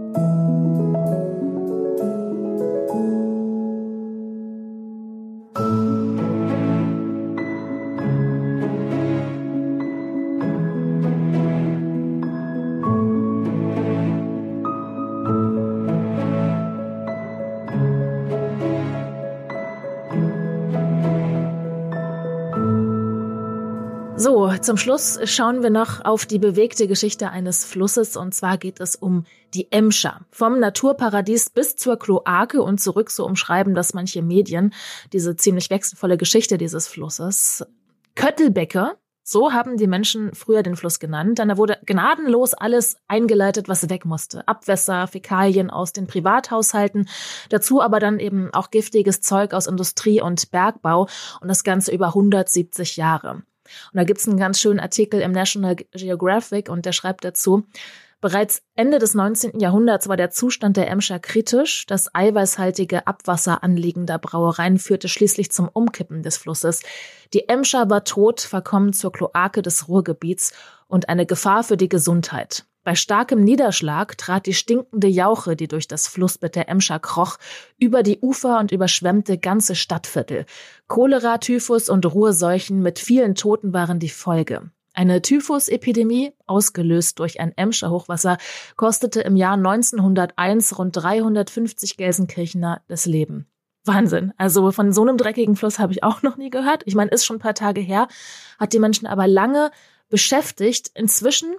Zum 24.62 24.78
Schluss 24.78 25.20
schauen 25.26 25.64
wir 25.64 25.72
noch 25.72 26.06
auf 26.06 26.26
die 26.26 26.38
bewegte 26.38 26.88
Geschichte 26.88 27.32
eines 27.32 27.66
Flusses 27.66 28.16
und 28.16 28.34
zwar 28.34 28.58
geht 28.58 28.80
es 28.80 28.96
um 28.96 29.26
die 29.54 29.72
Emscher. 29.72 30.22
Vom 30.30 30.60
Naturparadies 30.60 31.50
bis 31.50 31.76
zur 31.76 31.98
Kloake 31.98 32.62
und 32.62 32.80
zurück, 32.80 33.10
so 33.10 33.26
umschreiben 33.26 33.74
das 33.74 33.94
manche 33.94 34.22
Medien, 34.22 34.74
diese 35.14 35.36
ziemlich 35.36 35.70
wechselvolle 35.70 36.18
Geschichte 36.18 36.58
dieses 36.58 36.88
Flusses. 36.88 37.66
Köttelbecke, 38.16 38.98
so 39.24 39.52
haben 39.52 39.78
die 39.78 39.88
Menschen 39.88 40.34
früher 40.36 40.62
den 40.62 40.76
Fluss 40.76 41.00
genannt, 41.00 41.40
denn 41.40 41.50
da 41.50 41.58
wurde 41.58 41.80
gnadenlos 41.86 42.54
alles 42.54 42.98
eingeleitet, 43.08 43.68
was 43.68 43.90
weg 43.90 44.06
musste. 44.06 44.48
Abwässer, 44.48 45.08
Fäkalien 45.08 45.70
aus 45.70 45.92
den 45.92 46.06
Privathaushalten, 46.06 47.08
dazu 47.50 47.82
aber 47.82 48.00
dann 48.00 48.20
eben 48.20 48.54
auch 48.54 48.70
giftiges 48.70 49.22
Zeug 49.22 49.54
aus 49.54 49.68
Industrie 49.68 50.22
und 50.22 50.52
Bergbau 50.52 51.08
und 51.42 51.48
das 51.48 51.64
Ganze 51.64 51.92
über 51.92 52.08
170 52.08 52.98
Jahre. 52.98 53.44
Und 53.94 53.98
da 53.98 54.04
gibt's 54.04 54.28
einen 54.28 54.38
ganz 54.38 54.60
schönen 54.60 54.80
Artikel 54.80 55.22
im 55.22 55.32
National 55.32 55.76
Geographic 55.76 56.70
und 56.70 56.86
der 56.86 56.94
schreibt 56.94 57.24
dazu, 57.24 57.66
Bereits 58.22 58.62
Ende 58.76 59.00
des 59.00 59.16
19. 59.16 59.60
Jahrhunderts 59.60 60.08
war 60.08 60.16
der 60.16 60.30
Zustand 60.30 60.78
der 60.78 60.88
Emscher 60.92 61.18
kritisch. 61.18 61.88
Das 61.88 62.14
eiweißhaltige 62.14 63.08
Abwasser 63.08 63.64
anliegender 63.64 64.20
Brauereien 64.20 64.78
führte 64.78 65.10
schließlich 65.10 65.52
zum 65.52 65.68
Umkippen 65.68 66.22
des 66.22 66.38
Flusses. 66.38 66.84
Die 67.34 67.50
Emscher 67.50 67.90
war 67.90 68.04
tot, 68.04 68.40
verkommen 68.40 68.94
zur 68.94 69.12
Kloake 69.12 69.64
des 69.64 69.88
Ruhrgebiets 69.88 70.54
und 70.88 71.10
eine 71.10 71.26
Gefahr 71.26 71.64
für 71.64 71.78
die 71.78 71.90
Gesundheit. 71.90 72.66
Bei 72.84 72.96
starkem 72.96 73.44
Niederschlag 73.44 74.18
trat 74.18 74.48
die 74.48 74.56
stinkende 74.56 75.08
Jauche, 75.08 75.56
die 75.56 75.68
durch 75.68 75.88
das 75.88 76.08
Flussbett 76.08 76.56
der 76.56 76.68
Emscher 76.68 77.00
kroch, 77.00 77.38
über 77.78 78.02
die 78.02 78.20
Ufer 78.22 78.58
und 78.60 78.72
überschwemmte 78.72 79.38
ganze 79.38 79.76
Stadtviertel. 79.76 80.46
Cholera, 80.88 81.38
Typhus 81.38 81.90
und 81.90 82.12
Ruhrseuchen 82.12 82.82
mit 82.82 82.98
vielen 82.98 83.36
Toten 83.36 83.72
waren 83.72 84.00
die 84.00 84.10
Folge. 84.10 84.72
Eine 84.94 85.22
Typhusepidemie, 85.22 86.34
ausgelöst 86.48 87.20
durch 87.20 87.40
ein 87.40 87.56
Emscher 87.56 87.92
Hochwasser, 87.92 88.40
kostete 88.76 89.22
im 89.22 89.36
Jahr 89.36 89.54
1901 89.54 90.78
rund 90.78 90.98
350 90.98 91.98
Gelsenkirchener 91.98 92.82
das 92.88 93.06
Leben. 93.06 93.46
Wahnsinn. 93.86 94.34
Also 94.38 94.72
von 94.72 94.92
so 94.92 95.02
einem 95.02 95.18
dreckigen 95.18 95.56
Fluss 95.56 95.80
habe 95.80 95.94
ich 95.94 96.04
auch 96.04 96.24
noch 96.24 96.38
nie 96.38 96.50
gehört. 96.50 96.82
Ich 96.86 96.96
meine, 96.96 97.12
ist 97.12 97.26
schon 97.26 97.38
ein 97.38 97.42
paar 97.42 97.56
Tage 97.56 97.82
her, 97.82 98.08
hat 98.60 98.74
die 98.74 98.80
Menschen 98.80 99.08
aber 99.08 99.28
lange 99.28 99.72
beschäftigt. 100.10 100.92
Inzwischen 100.94 101.56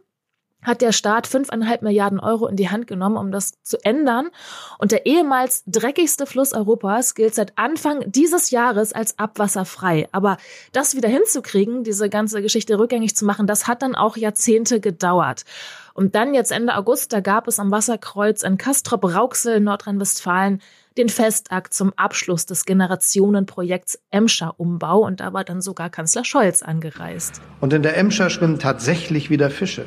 hat 0.62 0.80
der 0.80 0.92
Staat 0.92 1.26
fünfeinhalb 1.26 1.82
Milliarden 1.82 2.20
Euro 2.20 2.46
in 2.46 2.56
die 2.56 2.70
Hand 2.70 2.86
genommen, 2.86 3.16
um 3.16 3.32
das 3.32 3.54
zu 3.62 3.78
ändern. 3.84 4.28
Und 4.78 4.92
der 4.92 5.06
ehemals 5.06 5.64
dreckigste 5.66 6.26
Fluss 6.26 6.52
Europas 6.52 7.14
gilt 7.14 7.34
seit 7.34 7.58
Anfang 7.58 8.04
dieses 8.06 8.50
Jahres 8.50 8.92
als 8.92 9.18
abwasserfrei. 9.18 10.08
Aber 10.12 10.36
das 10.72 10.94
wieder 10.96 11.08
hinzukriegen, 11.08 11.84
diese 11.84 12.08
ganze 12.08 12.42
Geschichte 12.42 12.78
rückgängig 12.78 13.16
zu 13.16 13.24
machen, 13.24 13.46
das 13.46 13.66
hat 13.66 13.82
dann 13.82 13.94
auch 13.94 14.16
Jahrzehnte 14.16 14.80
gedauert. 14.80 15.44
Und 15.94 16.14
dann 16.14 16.32
jetzt 16.32 16.52
Ende 16.52 16.74
August, 16.74 17.12
da 17.12 17.20
gab 17.20 17.48
es 17.48 17.58
am 17.58 17.70
Wasserkreuz 17.70 18.42
in 18.42 18.56
Kastrop-Rauxel, 18.56 19.60
Nordrhein-Westfalen, 19.60 20.62
den 20.96 21.08
Festakt 21.08 21.74
zum 21.74 21.92
Abschluss 21.96 22.46
des 22.46 22.64
Generationenprojekts 22.64 23.98
Emscher 24.10 24.54
Umbau. 24.58 25.00
Und 25.00 25.20
da 25.20 25.32
war 25.32 25.44
dann 25.44 25.60
sogar 25.60 25.90
Kanzler 25.90 26.24
Scholz 26.24 26.62
angereist. 26.62 27.40
Und 27.60 27.72
in 27.72 27.82
der 27.82 27.96
Emscher 27.96 28.30
schwimmen 28.30 28.58
tatsächlich 28.58 29.28
wieder 29.28 29.50
Fische. 29.50 29.86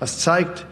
Das 0.00 0.18
zeigt, 0.18 0.66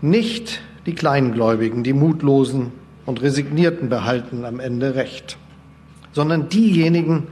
nicht 0.00 0.60
die 0.86 0.94
Kleingläubigen, 0.94 1.82
die 1.82 1.92
Mutlosen 1.92 2.72
und 3.04 3.22
Resignierten 3.22 3.88
behalten 3.88 4.44
am 4.44 4.60
Ende 4.60 4.94
Recht, 4.94 5.36
sondern 6.12 6.48
diejenigen, 6.48 7.28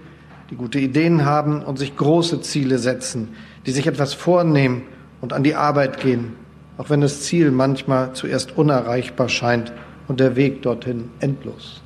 die 0.51 0.57
gute 0.57 0.79
Ideen 0.79 1.25
haben 1.25 1.63
und 1.63 1.79
sich 1.79 1.97
große 1.97 2.41
Ziele 2.41 2.79
setzen, 2.79 3.29
die 3.67 3.73
sich 3.73 3.87
etwas 3.87 4.15
vornehmen 4.15 4.83
und 5.21 5.33
an 5.33 5.43
die 5.43 5.55
Arbeit 5.55 6.01
gehen, 6.01 6.35
auch 6.79 6.91
wenn 6.91 7.01
das 7.01 7.23
Ziel 7.23 7.51
manchmal 7.51 8.13
zuerst 8.13 8.57
unerreichbar 8.57 9.29
scheint 9.29 9.73
und 10.09 10.21
der 10.21 10.37
Weg 10.37 10.63
dorthin 10.63 11.11
endlos. 11.21 11.83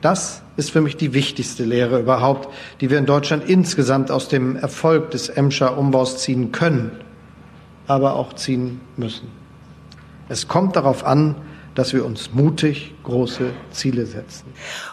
Das 0.00 0.42
ist 0.56 0.70
für 0.70 0.80
mich 0.80 0.96
die 0.96 1.14
wichtigste 1.14 1.64
Lehre 1.64 2.00
überhaupt, 2.00 2.52
die 2.80 2.90
wir 2.90 2.98
in 2.98 3.06
Deutschland 3.06 3.48
insgesamt 3.48 4.10
aus 4.10 4.28
dem 4.28 4.56
Erfolg 4.56 5.10
des 5.12 5.28
Emscher 5.28 5.78
Umbaus 5.78 6.18
ziehen 6.18 6.50
können, 6.50 6.90
aber 7.92 8.16
auch 8.16 8.32
ziehen 8.34 8.80
müssen. 8.96 9.28
Es 10.28 10.48
kommt 10.48 10.76
darauf 10.76 11.04
an, 11.04 11.36
dass 11.74 11.92
wir 11.92 12.04
uns 12.04 12.32
mutig 12.32 12.94
große 13.02 13.52
Ziele 13.70 14.06
setzen. 14.06 14.46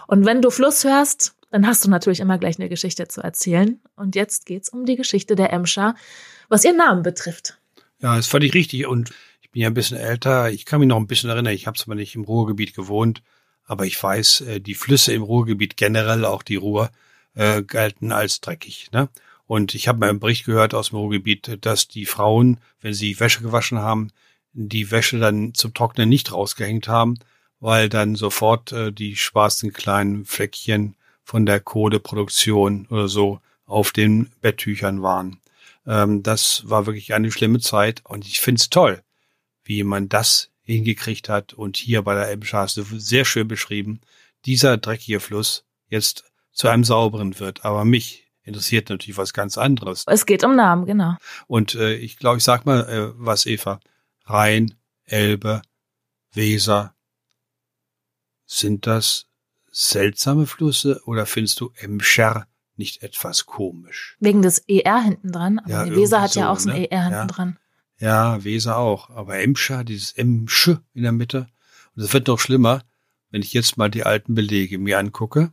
Und 0.07 0.25
wenn 0.25 0.41
du 0.41 0.49
Fluss 0.49 0.83
hörst, 0.83 1.35
dann 1.51 1.65
hast 1.65 1.85
du 1.85 1.89
natürlich 1.89 2.19
immer 2.19 2.37
gleich 2.37 2.59
eine 2.59 2.69
Geschichte 2.69 3.07
zu 3.07 3.21
erzählen. 3.21 3.79
Und 3.95 4.15
jetzt 4.15 4.45
geht's 4.45 4.69
um 4.69 4.85
die 4.85 4.95
Geschichte 4.95 5.35
der 5.35 5.51
Emscher, 5.51 5.95
was 6.47 6.63
ihren 6.63 6.77
Namen 6.77 7.03
betrifft. 7.03 7.57
Ja, 8.01 8.15
das 8.15 8.27
fand 8.27 8.43
ich 8.43 8.53
richtig. 8.53 8.85
Und 8.85 9.11
ich 9.41 9.49
bin 9.51 9.61
ja 9.61 9.69
ein 9.69 9.73
bisschen 9.73 9.97
älter. 9.97 10.51
Ich 10.51 10.65
kann 10.65 10.79
mich 10.79 10.87
noch 10.87 10.97
ein 10.97 11.07
bisschen 11.07 11.29
erinnern. 11.29 11.53
Ich 11.53 11.67
habe 11.67 11.77
zwar 11.77 11.95
nicht 11.95 12.15
im 12.15 12.23
Ruhrgebiet 12.23 12.75
gewohnt, 12.75 13.23
aber 13.65 13.85
ich 13.85 14.01
weiß, 14.01 14.41
äh, 14.41 14.61
die 14.61 14.75
Flüsse 14.75 15.13
im 15.13 15.23
Ruhrgebiet 15.23 15.75
generell, 15.75 16.23
auch 16.25 16.43
die 16.43 16.55
Ruhr, 16.55 16.91
äh, 17.35 17.63
galten 17.63 18.11
als 18.11 18.41
dreckig. 18.41 18.89
Ne? 18.91 19.09
Und 19.49 19.73
ich 19.73 19.87
habe 19.87 19.97
mal 19.97 20.09
einen 20.09 20.19
Bericht 20.19 20.45
gehört 20.45 20.75
aus 20.75 20.89
dem 20.89 20.99
Ruhrgebiet, 20.99 21.57
dass 21.61 21.87
die 21.87 22.05
Frauen, 22.05 22.59
wenn 22.81 22.93
sie 22.93 23.19
Wäsche 23.19 23.41
gewaschen 23.41 23.79
haben, 23.79 24.11
die 24.53 24.91
Wäsche 24.91 25.17
dann 25.17 25.55
zum 25.55 25.73
Trocknen 25.73 26.07
nicht 26.07 26.31
rausgehängt 26.31 26.87
haben, 26.87 27.17
weil 27.59 27.89
dann 27.89 28.13
sofort 28.13 28.71
äh, 28.73 28.93
die 28.93 29.15
schwarzen 29.15 29.73
kleinen 29.73 30.25
Fleckchen 30.25 30.93
von 31.23 31.47
der 31.47 31.61
Kohleproduktion 31.61 32.85
oder 32.91 33.07
so 33.07 33.41
auf 33.65 33.91
den 33.91 34.29
Betttüchern 34.39 35.01
waren. 35.01 35.39
Ähm, 35.87 36.21
das 36.21 36.69
war 36.69 36.85
wirklich 36.85 37.15
eine 37.15 37.31
schlimme 37.31 37.59
Zeit 37.59 38.03
und 38.05 38.27
ich 38.27 38.41
finde 38.41 38.59
es 38.59 38.69
toll, 38.69 39.01
wie 39.63 39.81
man 39.81 40.09
das 40.09 40.51
hingekriegt 40.61 41.27
hat 41.27 41.53
und 41.53 41.75
hier 41.75 42.03
bei 42.03 42.13
der 42.13 42.37
du 42.37 42.83
sehr 42.99 43.25
schön 43.25 43.47
beschrieben, 43.47 43.99
dieser 44.45 44.77
dreckige 44.77 45.19
Fluss 45.19 45.65
jetzt 45.89 46.25
zu 46.51 46.67
einem 46.67 46.83
sauberen 46.83 47.39
wird. 47.39 47.65
Aber 47.65 47.83
mich 47.83 48.28
interessiert 48.43 48.89
natürlich 48.89 49.17
was 49.17 49.33
ganz 49.33 49.57
anderes. 49.57 50.03
Es 50.07 50.25
geht 50.25 50.43
um 50.43 50.55
Namen, 50.55 50.85
genau. 50.85 51.15
Und 51.47 51.75
äh, 51.75 51.95
ich 51.95 52.17
glaube, 52.17 52.37
ich 52.37 52.43
sag 52.43 52.65
mal 52.65 52.81
äh, 52.89 53.11
was, 53.17 53.45
Eva. 53.45 53.79
Rhein, 54.25 54.73
Elbe, 55.05 55.61
Weser. 56.33 56.93
Sind 58.45 58.87
das 58.87 59.27
seltsame 59.71 60.47
Flüsse 60.47 61.01
oder 61.05 61.25
findest 61.25 61.59
du 61.59 61.71
Emscher 61.75 62.47
nicht 62.75 63.03
etwas 63.03 63.45
komisch? 63.45 64.17
Wegen 64.19 64.41
des 64.41 64.59
ER 64.67 65.01
hinten 65.01 65.31
dran. 65.31 65.59
Aber 65.59 65.69
Ja, 65.69 65.83
die 65.85 65.95
Weser 65.95 66.21
hat 66.21 66.35
irgendwie 66.35 66.39
ja 66.39 66.45
so, 66.45 66.51
auch 66.51 66.59
so 66.59 66.69
ein 66.71 66.81
ne? 66.81 66.91
ER 66.91 67.01
hinten 67.03 67.13
Ja. 67.19 67.25
dran. 67.27 67.59
Ja, 67.99 68.43
Weser 68.43 68.77
auch. 68.77 69.09
Aber 69.09 69.39
Emscher, 69.39 69.83
dieses 69.83 70.13
Emsch 70.13 70.69
in 70.93 71.03
der 71.03 71.11
Mitte. 71.11 71.47
Und 71.95 72.03
es 72.03 72.13
wird 72.13 72.27
noch 72.27 72.39
schlimmer, 72.39 72.83
wenn 73.29 73.41
ich 73.41 73.53
jetzt 73.53 73.77
mal 73.77 73.89
die 73.91 74.03
alten 74.05 74.33
Belege 74.35 74.79
mir 74.79 74.97
angucke, 74.97 75.51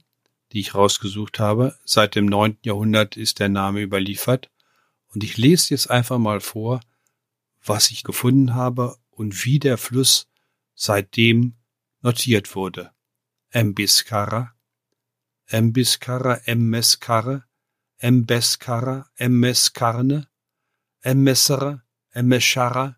die 0.53 0.61
ich 0.61 0.75
rausgesucht 0.75 1.39
habe. 1.39 1.77
Seit 1.85 2.15
dem 2.15 2.27
neunten 2.27 2.61
Jahrhundert 2.67 3.17
ist 3.17 3.39
der 3.39 3.49
Name 3.49 3.81
überliefert. 3.81 4.51
Und 5.09 5.25
ich 5.25 5.37
lese 5.37 5.71
jetzt 5.71 5.91
einfach 5.91 6.19
mal 6.19 6.41
vor, 6.41 6.81
was 7.65 7.91
ich 7.91 8.05
gefunden 8.05 8.55
habe 8.55 8.97
und 9.11 9.45
wie 9.45 9.59
der 9.59 9.79
Fluss 9.79 10.29
seitdem 10.75 11.55
notiert 12.03 12.55
wurde. 12.55 12.93
Embiscara, 13.51 14.55
Embiscara, 15.47 16.41
Emmescarre, 16.45 17.45
Embescara, 17.99 19.09
Emmescarne, 19.17 20.29
Emmessere, 21.01 21.83
Emmeschara, 22.11 22.97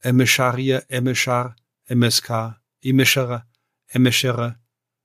Emmescharier, 0.00 0.84
Emmeschar, 0.88 1.56
Emmeska, 1.84 2.60
Imeschere, 2.80 3.46
Emmeschere, 3.86 4.58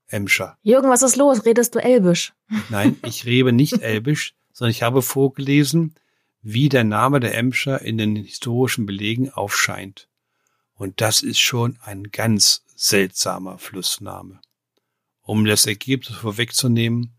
Emscher. 0.07 0.57
Jürgen, 0.61 0.89
was 0.89 1.01
ist 1.03 1.15
los? 1.15 1.45
Redest 1.45 1.75
du 1.75 1.79
Elbisch? 1.79 2.33
Nein, 2.69 2.97
ich 3.05 3.25
rede 3.25 3.51
nicht 3.51 3.73
Elbisch, 3.81 4.35
sondern 4.51 4.71
ich 4.71 4.83
habe 4.83 5.01
vorgelesen, 5.01 5.95
wie 6.41 6.69
der 6.69 6.83
Name 6.83 7.19
der 7.19 7.35
Emscher 7.35 7.81
in 7.81 7.97
den 7.97 8.15
historischen 8.15 8.85
Belegen 8.85 9.29
aufscheint. 9.29 10.09
Und 10.75 11.01
das 11.01 11.21
ist 11.21 11.39
schon 11.39 11.77
ein 11.81 12.11
ganz 12.11 12.63
seltsamer 12.75 13.57
Flussname. 13.57 14.41
Um 15.21 15.45
das 15.45 15.65
Ergebnis 15.65 16.17
vorwegzunehmen, 16.17 17.13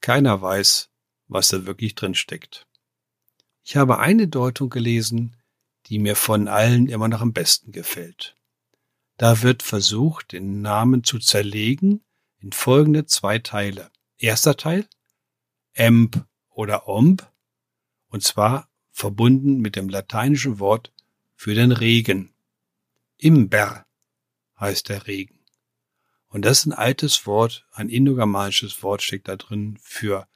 keiner 0.00 0.42
weiß, 0.42 0.90
was 1.28 1.48
da 1.48 1.66
wirklich 1.66 1.94
drin 1.94 2.14
steckt. 2.14 2.66
Ich 3.62 3.76
habe 3.76 3.98
eine 3.98 4.28
Deutung 4.28 4.70
gelesen, 4.70 5.36
die 5.86 5.98
mir 5.98 6.16
von 6.16 6.48
allen 6.48 6.88
immer 6.88 7.08
noch 7.08 7.20
am 7.20 7.32
besten 7.32 7.70
gefällt. 7.70 8.34
Da 9.18 9.42
wird 9.42 9.62
versucht, 9.62 10.32
den 10.32 10.62
Namen 10.62 11.04
zu 11.04 11.18
zerlegen 11.18 12.02
in 12.40 12.52
folgende 12.52 13.06
zwei 13.06 13.38
Teile. 13.38 13.90
Erster 14.16 14.56
Teil, 14.56 14.86
Emp 15.74 16.24
oder 16.50 16.88
Omb, 16.88 17.30
und 18.08 18.22
zwar 18.22 18.68
verbunden 18.90 19.60
mit 19.60 19.76
dem 19.76 19.88
lateinischen 19.88 20.58
Wort 20.58 20.92
für 21.34 21.54
den 21.54 21.72
Regen. 21.72 22.34
Imber 23.16 23.86
heißt 24.58 24.88
der 24.88 25.06
Regen. 25.06 25.38
Und 26.28 26.44
das 26.44 26.60
ist 26.60 26.66
ein 26.66 26.72
altes 26.72 27.26
Wort, 27.26 27.66
ein 27.72 27.88
indogermanisches 27.88 28.82
Wort 28.82 29.02
steckt 29.02 29.28
da 29.28 29.36
drin 29.36 29.78
für 29.80 30.26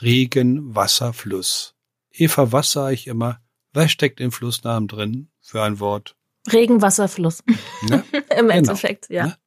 Regen, 0.00 0.74
Wasser, 0.74 1.12
Fluss. 1.12 1.74
Eva, 2.10 2.52
was 2.52 2.72
sage 2.72 2.94
ich 2.94 3.06
immer? 3.06 3.40
Was 3.72 3.90
steckt 3.90 4.20
im 4.20 4.30
Flussnamen 4.30 4.86
drin 4.86 5.30
für 5.40 5.62
ein 5.62 5.80
Wort? 5.80 6.16
Regenwasserfluss. 6.52 7.42
Ne? 7.82 8.04
Im 8.38 8.50
Endeffekt, 8.50 9.08
ja. 9.08 9.26
Ne? 9.26 9.38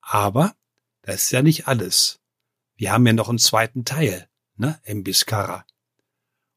Aber 0.00 0.54
das 1.04 1.24
ist 1.24 1.32
ja 1.32 1.42
nicht 1.42 1.68
alles. 1.68 2.20
Wir 2.76 2.92
haben 2.92 3.06
ja 3.06 3.12
noch 3.12 3.28
einen 3.28 3.38
zweiten 3.38 3.84
Teil, 3.84 4.28
ne, 4.56 4.80
im 4.84 5.04
Biscara. 5.04 5.66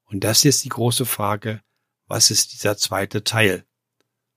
Und 0.05 0.23
das 0.23 0.45
ist 0.45 0.63
die 0.63 0.69
große 0.69 1.05
Frage, 1.05 1.61
was 2.07 2.31
ist 2.31 2.53
dieser 2.53 2.77
zweite 2.77 3.23
Teil? 3.23 3.65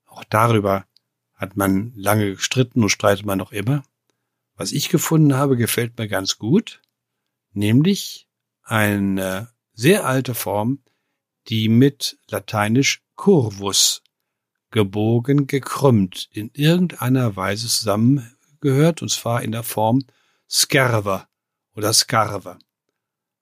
Auch 0.05 0.23
darüber 0.25 0.85
hat 1.33 1.55
man 1.55 1.93
lange 1.95 2.35
gestritten 2.35 2.83
und 2.83 2.89
streitet 2.89 3.25
man 3.25 3.37
noch 3.37 3.51
immer. 3.51 3.83
Was 4.55 4.73
ich 4.73 4.89
gefunden 4.89 5.33
habe, 5.33 5.55
gefällt 5.55 5.97
mir 5.97 6.07
ganz 6.07 6.37
gut, 6.37 6.81
nämlich 7.53 8.27
eine 8.63 9.49
sehr 9.73 10.05
alte 10.05 10.35
Form, 10.35 10.83
die 11.47 11.69
mit 11.69 12.19
lateinisch 12.29 13.01
curvus 13.15 14.03
gebogen, 14.69 15.47
gekrümmt 15.47 16.29
in 16.31 16.51
irgendeiner 16.53 17.35
Weise 17.35 17.67
zusammengehört, 18.61 19.01
und 19.01 19.09
zwar 19.09 19.41
in 19.43 19.51
der 19.51 19.63
Form 19.63 20.03
Skerve 20.49 21.27
oder 21.75 21.93
Skarve. 21.93 22.59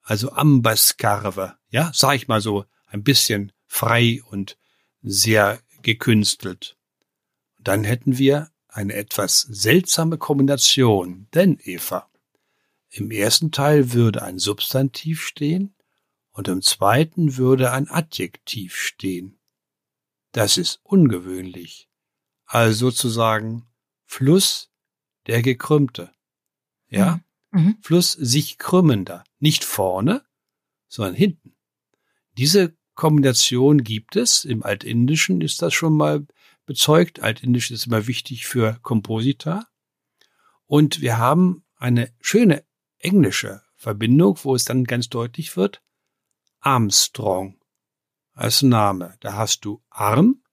Also 0.01 0.31
Ambaskarve, 0.31 1.57
ja, 1.69 1.91
sag 1.93 2.15
ich 2.15 2.27
mal 2.27 2.41
so, 2.41 2.65
ein 2.85 3.03
bisschen 3.03 3.51
frei 3.67 4.21
und 4.29 4.57
sehr 5.01 5.59
gekünstelt. 5.81 6.77
Dann 7.59 7.83
hätten 7.83 8.17
wir 8.17 8.49
eine 8.67 8.93
etwas 8.93 9.41
seltsame 9.41 10.17
Kombination, 10.17 11.27
denn 11.33 11.59
Eva, 11.61 12.09
im 12.89 13.11
ersten 13.11 13.51
Teil 13.51 13.93
würde 13.93 14.23
ein 14.23 14.39
Substantiv 14.39 15.21
stehen 15.21 15.75
und 16.31 16.47
im 16.47 16.61
zweiten 16.61 17.37
würde 17.37 17.71
ein 17.71 17.87
Adjektiv 17.87 18.75
stehen. 18.75 19.39
Das 20.31 20.57
ist 20.57 20.79
ungewöhnlich. 20.83 21.89
Also 22.45 22.89
sozusagen 22.89 23.67
Fluss 24.05 24.68
der 25.29 25.41
Gekrümmte. 25.43 26.11
Ja? 26.89 27.21
Mhm. 27.51 27.77
Fluss 27.81 28.13
sich 28.13 28.57
krümmender. 28.57 29.23
Nicht 29.39 29.63
vorne, 29.63 30.25
sondern 30.87 31.13
hinten. 31.13 31.55
Diese 32.37 32.75
Kombination 32.95 33.83
gibt 33.83 34.15
es. 34.15 34.43
Im 34.43 34.63
Altindischen 34.63 35.41
ist 35.41 35.61
das 35.61 35.73
schon 35.73 35.95
mal 35.95 36.25
bezeugt. 36.65 37.21
Altindisch 37.21 37.71
ist 37.71 37.85
immer 37.85 38.07
wichtig 38.07 38.47
für 38.47 38.79
Komposita. 38.81 39.67
Und 40.65 41.01
wir 41.01 41.17
haben 41.17 41.63
eine 41.77 42.11
schöne 42.19 42.65
englische 42.97 43.61
Verbindung, 43.75 44.37
wo 44.43 44.55
es 44.55 44.65
dann 44.65 44.83
ganz 44.83 45.09
deutlich 45.09 45.55
wird. 45.55 45.81
Armstrong 46.59 47.59
als 48.33 48.63
Name. 48.63 49.15
Da 49.19 49.33
hast 49.33 49.63
du 49.63 49.81
arm 49.89 50.43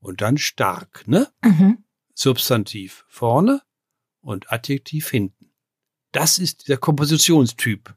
und 0.00 0.20
dann 0.20 0.38
stark, 0.38 1.08
ne? 1.08 1.32
Mhm. 1.42 1.84
Substantiv 2.14 3.04
vorne 3.08 3.62
und 4.20 4.52
Adjektiv 4.52 5.08
hinten. 5.08 5.52
Das 6.12 6.38
ist 6.38 6.68
der 6.68 6.78
Kompositionstyp. 6.78 7.94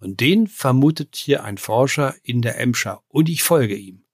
Und 0.00 0.20
den 0.20 0.46
vermutet 0.46 1.16
hier 1.16 1.44
ein 1.44 1.58
Forscher 1.58 2.14
in 2.22 2.40
der 2.42 2.58
Emscher 2.58 3.02
und 3.08 3.28
ich 3.28 3.42
folge 3.42 3.74
ihm. 3.74 4.04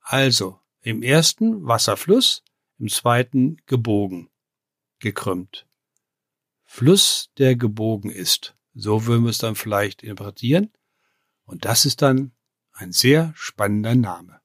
Also, 0.00 0.60
im 0.80 1.02
ersten 1.02 1.66
Wasserfluss, 1.66 2.42
im 2.78 2.88
zweiten 2.88 3.58
gebogen, 3.66 4.30
gekrümmt. 5.00 5.66
Fluss, 6.64 7.30
der 7.38 7.56
gebogen 7.56 8.10
ist. 8.10 8.54
So 8.74 9.06
würden 9.06 9.24
wir 9.24 9.30
es 9.30 9.38
dann 9.38 9.56
vielleicht 9.56 10.02
interpretieren. 10.02 10.70
Und 11.44 11.64
das 11.64 11.84
ist 11.84 12.02
dann 12.02 12.32
ein 12.72 12.92
sehr 12.92 13.32
spannender 13.34 13.94
Name. 13.94 14.40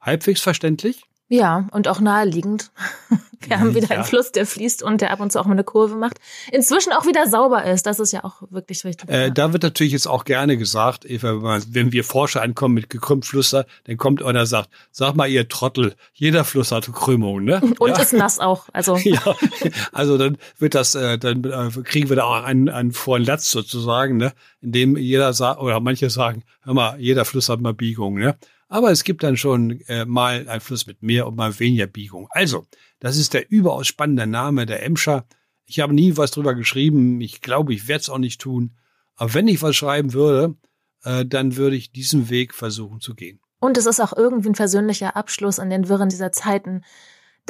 Halbwegs 0.00 0.40
verständlich? 0.40 1.02
Ja, 1.28 1.68
und 1.72 1.88
auch 1.88 2.00
naheliegend. 2.00 2.70
Wir 3.46 3.58
haben 3.58 3.74
wieder 3.74 3.88
ja. 3.88 3.96
einen 3.96 4.04
Fluss, 4.04 4.32
der 4.32 4.44
fließt 4.44 4.82
und 4.82 5.00
der 5.00 5.12
ab 5.12 5.20
und 5.20 5.32
zu 5.32 5.40
auch 5.40 5.46
mal 5.46 5.52
eine 5.52 5.64
Kurve 5.64 5.96
macht. 5.96 6.18
Inzwischen 6.52 6.92
auch 6.92 7.06
wieder 7.06 7.26
sauber 7.26 7.64
ist. 7.64 7.86
Das 7.86 7.98
ist 7.98 8.12
ja 8.12 8.22
auch 8.22 8.42
wirklich 8.50 8.84
wichtig. 8.84 9.08
Äh, 9.08 9.30
da 9.30 9.54
wird 9.54 9.62
natürlich 9.62 9.94
jetzt 9.94 10.06
auch 10.06 10.24
gerne 10.24 10.58
gesagt, 10.58 11.08
Eva, 11.08 11.60
wenn 11.68 11.90
wir 11.92 12.04
Forscher 12.04 12.42
ankommen 12.42 12.74
mit 12.74 12.90
gekrümmt 12.90 13.24
Flüsser, 13.24 13.64
dann 13.84 13.96
kommt 13.96 14.22
einer 14.22 14.40
und 14.40 14.46
sagt, 14.46 14.68
sag 14.90 15.16
mal 15.16 15.26
ihr 15.26 15.48
Trottel, 15.48 15.94
jeder 16.12 16.44
Fluss 16.44 16.70
hat 16.70 16.90
Krümmung, 16.92 17.44
ne? 17.44 17.62
Und 17.78 17.90
ja. 17.90 18.02
ist 18.02 18.12
nass 18.12 18.38
auch. 18.38 18.68
Also. 18.72 18.96
ja, 19.04 19.22
also 19.92 20.18
dann 20.18 20.36
wird 20.58 20.74
das, 20.74 20.94
äh, 20.94 21.18
dann 21.18 21.44
äh, 21.44 21.70
kriegen 21.82 22.10
wir 22.10 22.16
da 22.16 22.24
auch 22.24 22.44
einen, 22.44 22.68
einen 22.68 22.92
vollen 22.92 23.24
Latz 23.24 23.50
sozusagen, 23.50 24.18
ne? 24.18 24.32
In 24.60 24.72
dem 24.72 24.96
jeder 24.96 25.32
sagt, 25.32 25.60
oder 25.60 25.80
manche 25.80 26.10
sagen, 26.10 26.42
hör 26.62 26.74
mal, 26.74 27.00
jeder 27.00 27.24
Fluss 27.24 27.48
hat 27.48 27.60
mal 27.60 27.72
Biegung, 27.72 28.18
ne? 28.18 28.36
Aber 28.70 28.92
es 28.92 29.02
gibt 29.02 29.24
dann 29.24 29.36
schon 29.36 29.80
äh, 29.88 30.04
mal 30.04 30.48
einen 30.48 30.60
Fluss 30.60 30.86
mit 30.86 31.02
mehr 31.02 31.26
und 31.26 31.36
mal 31.36 31.58
weniger 31.58 31.88
Biegung. 31.88 32.28
Also, 32.30 32.66
das 33.00 33.16
ist 33.16 33.34
der 33.34 33.50
überaus 33.50 33.88
spannende 33.88 34.28
Name 34.28 34.64
der 34.64 34.84
Emscher. 34.84 35.26
Ich 35.66 35.80
habe 35.80 35.92
nie 35.92 36.16
was 36.16 36.30
drüber 36.30 36.54
geschrieben. 36.54 37.20
Ich 37.20 37.40
glaube, 37.40 37.74
ich 37.74 37.88
werde 37.88 38.02
es 38.02 38.08
auch 38.08 38.18
nicht 38.18 38.40
tun. 38.40 38.76
Aber 39.16 39.34
wenn 39.34 39.48
ich 39.48 39.60
was 39.60 39.74
schreiben 39.74 40.12
würde, 40.12 40.54
äh, 41.02 41.26
dann 41.26 41.56
würde 41.56 41.74
ich 41.74 41.90
diesen 41.90 42.30
Weg 42.30 42.54
versuchen 42.54 43.00
zu 43.00 43.14
gehen. 43.16 43.40
Und 43.58 43.76
es 43.76 43.86
ist 43.86 43.98
auch 43.98 44.16
irgendwie 44.16 44.50
ein 44.50 44.54
versöhnlicher 44.54 45.16
Abschluss 45.16 45.58
an 45.58 45.68
den 45.68 45.88
Wirren 45.88 46.08
dieser 46.08 46.30
Zeiten 46.30 46.82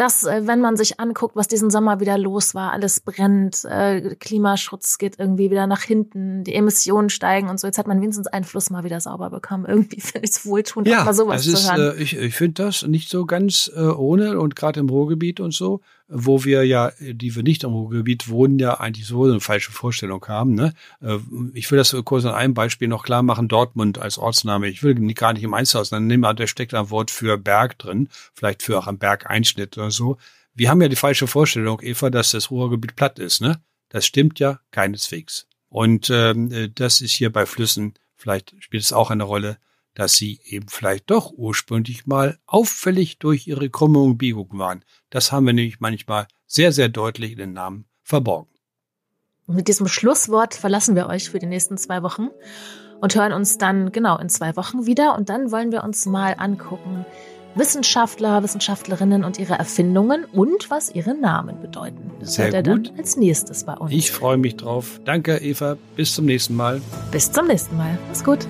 dass, 0.00 0.24
äh, 0.24 0.46
wenn 0.46 0.60
man 0.60 0.78
sich 0.78 0.98
anguckt, 0.98 1.36
was 1.36 1.46
diesen 1.46 1.68
Sommer 1.68 2.00
wieder 2.00 2.16
los 2.16 2.54
war, 2.54 2.72
alles 2.72 3.00
brennt, 3.00 3.66
äh, 3.66 4.16
Klimaschutz 4.18 4.96
geht 4.96 5.18
irgendwie 5.18 5.50
wieder 5.50 5.66
nach 5.66 5.82
hinten, 5.82 6.42
die 6.42 6.54
Emissionen 6.54 7.10
steigen 7.10 7.50
und 7.50 7.60
so. 7.60 7.66
Jetzt 7.66 7.76
hat 7.76 7.86
man 7.86 8.00
wenigstens 8.00 8.26
einen 8.26 8.46
Fluss 8.46 8.70
mal 8.70 8.82
wieder 8.82 8.98
sauber 9.00 9.28
bekommen. 9.28 9.64
Irgendwie 9.68 10.00
finde 10.00 10.24
ich 10.24 10.30
es 10.30 10.46
wohltuend, 10.46 10.88
ja, 10.88 11.04
mal 11.04 11.12
sowas 11.12 11.42
es 11.42 11.52
ist, 11.52 11.66
zu 11.66 11.76
hören. 11.76 11.98
Äh, 11.98 12.02
ich 12.02 12.16
ich 12.16 12.34
finde 12.34 12.62
das 12.62 12.86
nicht 12.86 13.10
so 13.10 13.26
ganz 13.26 13.70
äh, 13.76 13.80
ohne 13.80 14.40
und 14.40 14.56
gerade 14.56 14.80
im 14.80 14.88
Ruhrgebiet 14.88 15.38
und 15.38 15.52
so 15.52 15.82
wo 16.10 16.44
wir 16.44 16.64
ja, 16.64 16.92
die 17.00 17.34
wir 17.34 17.42
nicht 17.42 17.62
im 17.62 17.70
Ruhrgebiet 17.70 18.28
wohnen, 18.28 18.58
ja 18.58 18.80
eigentlich 18.80 19.06
so 19.06 19.24
eine 19.24 19.40
falsche 19.40 19.70
Vorstellung 19.70 20.24
haben. 20.26 20.54
Ne? 20.54 20.74
Äh, 21.00 21.18
ich 21.54 21.70
will 21.70 21.78
das 21.78 21.94
kurz 22.04 22.24
an 22.24 22.34
einem 22.34 22.54
Beispiel 22.54 22.88
noch 22.88 23.04
klar 23.04 23.22
machen. 23.22 23.48
Dortmund 23.48 23.98
als 23.98 24.18
Ortsname. 24.18 24.68
Ich 24.68 24.82
will 24.82 24.94
gar 25.14 25.32
nicht 25.32 25.44
im 25.44 25.54
Einzelhaus 25.54 25.92
nehmen, 25.92 26.24
aber 26.24 26.34
da 26.34 26.46
steckt 26.46 26.74
ein 26.74 26.90
Wort 26.90 27.10
für 27.10 27.38
Berg 27.38 27.78
drin, 27.78 28.08
vielleicht 28.34 28.62
für 28.62 28.78
auch 28.78 28.88
ein 28.88 28.98
Bergeinschnitt 28.98 29.78
oder 29.78 29.90
so. 29.90 30.18
Wir 30.52 30.68
haben 30.68 30.82
ja 30.82 30.88
die 30.88 30.96
falsche 30.96 31.28
Vorstellung, 31.28 31.80
Eva, 31.80 32.10
dass 32.10 32.32
das 32.32 32.50
Ruhrgebiet 32.50 32.96
platt 32.96 33.18
ist. 33.18 33.40
Ne? 33.40 33.60
Das 33.88 34.04
stimmt 34.04 34.40
ja 34.40 34.60
keineswegs. 34.72 35.46
Und 35.68 36.10
ähm, 36.10 36.50
äh, 36.50 36.68
das 36.74 37.00
ist 37.00 37.12
hier 37.12 37.30
bei 37.32 37.46
Flüssen, 37.46 37.94
vielleicht 38.16 38.54
spielt 38.58 38.82
es 38.82 38.92
auch 38.92 39.10
eine 39.10 39.24
Rolle, 39.24 39.58
dass 39.94 40.14
sie 40.14 40.40
eben 40.44 40.68
vielleicht 40.68 41.10
doch 41.10 41.32
ursprünglich 41.32 42.06
mal 42.06 42.38
auffällig 42.46 43.18
durch 43.18 43.46
ihre 43.46 43.70
Krümmung 43.70 44.12
und 44.12 44.18
Biegung 44.18 44.48
waren. 44.52 44.84
Das 45.10 45.32
haben 45.32 45.46
wir 45.46 45.52
nämlich 45.52 45.80
manchmal 45.80 46.26
sehr, 46.46 46.72
sehr 46.72 46.88
deutlich 46.88 47.32
in 47.32 47.38
den 47.38 47.52
Namen 47.52 47.86
verborgen. 48.02 48.50
mit 49.46 49.68
diesem 49.68 49.88
Schlusswort 49.88 50.54
verlassen 50.54 50.94
wir 50.94 51.08
euch 51.08 51.30
für 51.30 51.38
die 51.38 51.46
nächsten 51.46 51.76
zwei 51.76 52.02
Wochen 52.02 52.28
und 53.00 53.14
hören 53.14 53.32
uns 53.32 53.58
dann 53.58 53.92
genau 53.92 54.18
in 54.18 54.28
zwei 54.28 54.56
Wochen 54.56 54.86
wieder. 54.86 55.16
Und 55.16 55.28
dann 55.28 55.50
wollen 55.50 55.72
wir 55.72 55.82
uns 55.82 56.06
mal 56.06 56.34
angucken, 56.38 57.04
Wissenschaftler, 57.54 58.42
Wissenschaftlerinnen 58.44 59.24
und 59.24 59.38
ihre 59.38 59.54
Erfindungen 59.54 60.24
und 60.24 60.70
was 60.70 60.94
ihre 60.94 61.14
Namen 61.14 61.60
bedeuten. 61.60 62.12
Das 62.20 62.34
Sehr 62.34 62.52
hört 62.52 62.66
gut. 62.66 62.88
dann 62.88 62.98
als 62.98 63.16
nächstes 63.16 63.64
bei 63.64 63.74
uns. 63.74 63.92
Ich 63.92 64.12
freue 64.12 64.36
mich 64.36 64.56
drauf. 64.56 65.00
Danke, 65.04 65.38
Eva. 65.38 65.76
Bis 65.96 66.14
zum 66.14 66.26
nächsten 66.26 66.54
Mal. 66.54 66.80
Bis 67.10 67.32
zum 67.32 67.48
nächsten 67.48 67.76
Mal. 67.76 67.98
Mach's 68.08 68.22
gut. 68.22 68.46